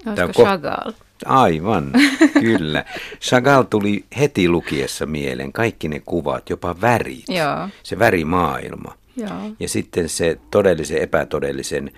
Olisiko 0.05 0.43
Chagall? 0.43 0.91
Aivan, 1.25 1.91
kyllä. 2.41 2.85
Chagall 3.21 3.63
tuli 3.63 4.05
heti 4.17 4.49
lukiessa 4.49 5.05
mieleen 5.05 5.53
kaikki 5.53 5.87
ne 5.87 5.99
kuvat, 5.99 6.49
jopa 6.49 6.81
värit, 6.81 7.25
Joo. 7.27 7.69
se 7.83 7.99
värimaailma. 7.99 8.97
Joo. 9.15 9.29
Ja 9.59 9.69
sitten 9.69 10.09
se 10.09 10.39
todellisen 10.51 11.01
epätodellisen 11.01 11.91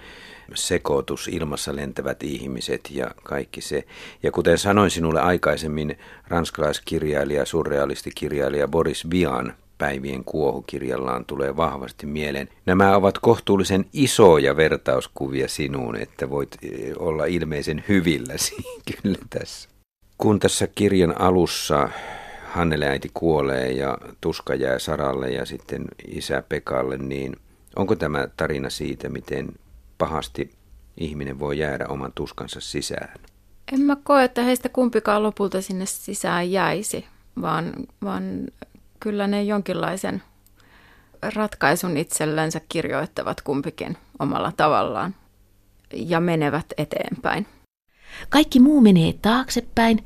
sekoitus, 0.55 1.27
ilmassa 1.27 1.75
lentävät 1.75 2.23
ihmiset 2.23 2.89
ja 2.91 3.11
kaikki 3.23 3.61
se. 3.61 3.83
Ja 4.23 4.31
kuten 4.31 4.57
sanoin 4.57 4.91
sinulle 4.91 5.21
aikaisemmin, 5.21 5.97
ranskalaiskirjailija, 6.27 7.45
surrealistikirjailija 7.45 8.67
Boris 8.67 9.09
Vian 9.09 9.53
päivien 9.79 10.23
kuohukirjallaan 10.23 11.25
tulee 11.25 11.57
vahvasti 11.57 12.05
mieleen. 12.05 12.49
Nämä 12.65 12.95
ovat 12.95 13.19
kohtuullisen 13.19 13.85
isoja 13.93 14.55
vertauskuvia 14.55 15.47
sinuun, 15.47 15.95
että 15.95 16.29
voit 16.29 16.57
eh, 16.63 16.93
olla 16.99 17.25
ilmeisen 17.25 17.83
hyvilläsi 17.89 18.55
kyllä 18.91 19.17
tässä. 19.29 19.69
Kun 20.17 20.39
tässä 20.39 20.67
kirjan 20.67 21.21
alussa 21.21 21.89
Hannele 22.49 22.87
äiti 22.87 23.11
kuolee 23.13 23.71
ja 23.71 23.97
tuska 24.21 24.55
jää 24.55 24.79
Saralle 24.79 25.29
ja 25.29 25.45
sitten 25.45 25.85
isä 26.07 26.43
Pekalle, 26.49 26.97
niin 26.97 27.35
onko 27.75 27.95
tämä 27.95 28.27
tarina 28.37 28.69
siitä, 28.69 29.09
miten 29.09 29.49
pahasti 29.97 30.51
ihminen 30.97 31.39
voi 31.39 31.59
jäädä 31.59 31.85
oman 31.87 32.11
tuskansa 32.15 32.61
sisään? 32.61 33.19
En 33.73 33.81
mä 33.81 33.97
koe, 34.03 34.23
että 34.23 34.43
heistä 34.43 34.69
kumpikaan 34.69 35.23
lopulta 35.23 35.61
sinne 35.61 35.85
sisään 35.85 36.51
jäisi, 36.51 37.05
vaan, 37.41 37.73
vaan 38.03 38.47
kyllä 38.99 39.27
ne 39.27 39.43
jonkinlaisen 39.43 40.23
ratkaisun 41.35 41.97
itsellensä 41.97 42.61
kirjoittavat 42.69 43.41
kumpikin 43.41 43.97
omalla 44.19 44.51
tavallaan 44.57 45.15
ja 45.93 46.19
menevät 46.19 46.65
eteenpäin. 46.77 47.47
Kaikki 48.29 48.59
muu 48.59 48.81
menee 48.81 49.13
taaksepäin, 49.21 50.05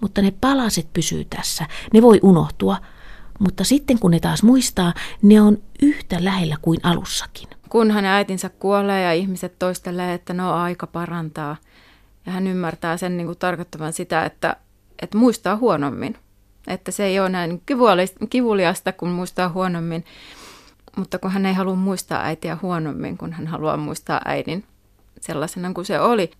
mutta 0.00 0.22
ne 0.22 0.32
palaset 0.40 0.92
pysyy 0.92 1.24
tässä. 1.24 1.66
Ne 1.92 2.02
voi 2.02 2.20
unohtua, 2.22 2.76
mutta 3.38 3.64
sitten 3.64 3.98
kun 3.98 4.10
ne 4.10 4.20
taas 4.20 4.42
muistaa, 4.42 4.94
ne 5.22 5.40
on 5.40 5.58
yhtä 5.82 6.24
lähellä 6.24 6.56
kuin 6.62 6.80
alussakin. 6.82 7.48
Kun 7.68 7.90
hänen 7.90 8.10
äitinsä 8.10 8.48
kuolee 8.48 9.02
ja 9.02 9.12
ihmiset 9.12 9.58
toistelee, 9.58 10.14
että 10.14 10.34
no 10.34 10.54
aika 10.54 10.86
parantaa, 10.86 11.56
ja 12.26 12.32
hän 12.32 12.46
ymmärtää 12.46 12.96
sen 12.96 13.16
niin 13.16 13.26
kuin 13.26 13.38
tarkoittavan 13.38 13.92
sitä, 13.92 14.24
että, 14.24 14.56
että 15.02 15.18
muistaa 15.18 15.56
huonommin. 15.56 16.16
Että 16.66 16.90
se 16.90 17.04
ei 17.04 17.20
ole 17.20 17.28
näin 17.28 17.62
kivuliasta, 18.30 18.92
kun 18.92 19.08
muistaa 19.08 19.48
huonommin, 19.48 20.04
mutta 20.96 21.18
kun 21.18 21.30
hän 21.30 21.46
ei 21.46 21.54
halua 21.54 21.74
muistaa 21.74 22.24
äitiä 22.24 22.58
huonommin, 22.62 23.18
kun 23.18 23.32
hän 23.32 23.46
haluaa 23.46 23.76
muistaa 23.76 24.20
äidin 24.24 24.64
sellaisena 25.20 25.72
kuin 25.72 25.84
se 25.84 26.00
oli. 26.00 26.30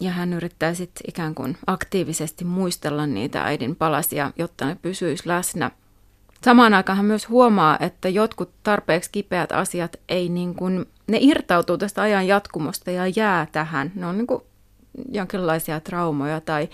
Ja 0.00 0.10
hän 0.10 0.32
yrittää 0.32 0.74
sitten 0.74 1.04
ikään 1.08 1.34
kuin 1.34 1.56
aktiivisesti 1.66 2.44
muistella 2.44 3.06
niitä 3.06 3.42
äidin 3.42 3.76
palasia, 3.76 4.32
jotta 4.36 4.66
ne 4.66 4.76
pysyisi 4.82 5.28
läsnä. 5.28 5.70
Samaan 6.44 6.74
aikaan 6.74 6.96
hän 6.96 7.06
myös 7.06 7.28
huomaa, 7.28 7.78
että 7.80 8.08
jotkut 8.08 8.50
tarpeeksi 8.62 9.10
kipeät 9.12 9.52
asiat 9.52 9.96
ei 10.08 10.28
niin 10.28 10.54
kuin, 10.54 10.86
ne 11.06 11.18
irtautuu 11.20 11.78
tästä 11.78 12.02
ajan 12.02 12.26
jatkumosta 12.26 12.90
ja 12.90 13.06
jää 13.16 13.46
tähän. 13.52 13.92
Ne 13.94 14.06
on 14.06 14.16
niin 14.16 14.26
kuin 14.26 14.42
jonkinlaisia 15.12 15.80
traumoja 15.80 16.40
tai 16.40 16.68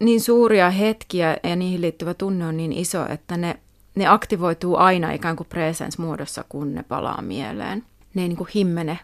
niin 0.00 0.20
suuria 0.20 0.70
hetkiä 0.70 1.36
ja 1.42 1.56
niihin 1.56 1.80
liittyvä 1.80 2.14
tunne 2.14 2.46
on 2.46 2.56
niin 2.56 2.72
iso, 2.72 3.06
että 3.08 3.36
ne, 3.36 3.58
ne 3.94 4.06
aktivoituu 4.06 4.76
aina 4.76 5.12
ikään 5.12 5.36
kuin 5.36 5.46
presence-muodossa, 5.46 6.44
kun 6.48 6.74
ne 6.74 6.82
palaa 6.82 7.22
mieleen. 7.22 7.84
Ne 8.14 8.22
ei 8.22 8.28
niin 8.28 8.36
kuin 8.36 8.50
himmene 8.54 8.98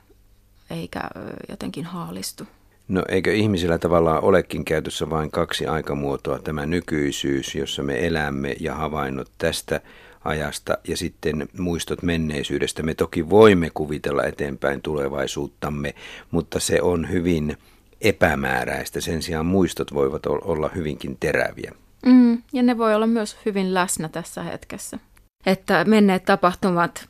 eikä 0.70 1.00
jotenkin 1.48 1.84
haalistu. 1.84 2.44
No 2.88 3.02
eikö 3.08 3.32
ihmisillä 3.32 3.78
tavallaan 3.78 4.24
olekin 4.24 4.64
käytössä 4.64 5.10
vain 5.10 5.30
kaksi 5.30 5.66
aikamuotoa, 5.66 6.38
tämä 6.38 6.66
nykyisyys, 6.66 7.54
jossa 7.54 7.82
me 7.82 8.06
elämme 8.06 8.56
ja 8.60 8.74
havainnot 8.74 9.30
tästä 9.38 9.80
ajasta 10.24 10.78
ja 10.88 10.96
sitten 10.96 11.48
muistot 11.58 12.02
menneisyydestä. 12.02 12.82
Me 12.82 12.94
toki 12.94 13.30
voimme 13.30 13.70
kuvitella 13.74 14.24
eteenpäin 14.24 14.82
tulevaisuuttamme, 14.82 15.94
mutta 16.30 16.60
se 16.60 16.82
on 16.82 17.10
hyvin 17.10 17.56
epämääräistä. 18.00 19.00
Sen 19.00 19.22
sijaan 19.22 19.46
muistot 19.46 19.94
voivat 19.94 20.26
olla 20.26 20.70
hyvinkin 20.74 21.16
teräviä. 21.20 21.72
Mm, 22.06 22.42
ja 22.52 22.62
ne 22.62 22.78
voi 22.78 22.94
olla 22.94 23.06
myös 23.06 23.36
hyvin 23.46 23.74
läsnä 23.74 24.08
tässä 24.08 24.42
hetkessä. 24.42 24.98
Että 25.46 25.84
menneet 25.84 26.24
tapahtumat 26.24 27.08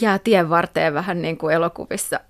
jää 0.00 0.18
tien 0.18 0.50
varteen 0.50 0.94
vähän 0.94 1.22
niin 1.22 1.38
kuin 1.38 1.54
elokuvissa. 1.54 2.20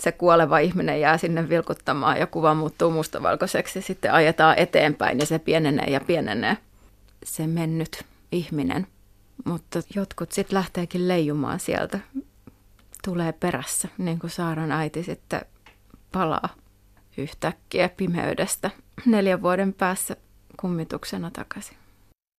Se 0.00 0.12
kuoleva 0.12 0.58
ihminen 0.58 1.00
jää 1.00 1.18
sinne 1.18 1.48
vilkuttamaan 1.48 2.18
ja 2.18 2.26
kuva 2.26 2.54
muuttuu 2.54 2.90
mustavalkoiseksi. 2.90 3.82
Sitten 3.82 4.12
ajetaan 4.12 4.58
eteenpäin 4.58 5.18
ja 5.18 5.26
se 5.26 5.38
pienenee 5.38 5.90
ja 5.90 6.00
pienenee 6.00 6.56
se 7.24 7.46
mennyt 7.46 8.04
ihminen. 8.32 8.86
Mutta 9.44 9.80
jotkut 9.94 10.32
sitten 10.32 10.54
lähteekin 10.54 11.08
leijumaan 11.08 11.60
sieltä. 11.60 11.98
Tulee 13.04 13.32
perässä, 13.32 13.88
niin 13.98 14.18
kuin 14.18 14.30
Saaran 14.30 14.72
äiti 14.72 15.02
sitten 15.02 15.40
palaa 16.12 16.63
yhtäkkiä 17.16 17.88
pimeydestä 17.88 18.70
neljän 19.06 19.42
vuoden 19.42 19.72
päässä 19.72 20.16
kummituksena 20.60 21.30
takaisin. 21.30 21.76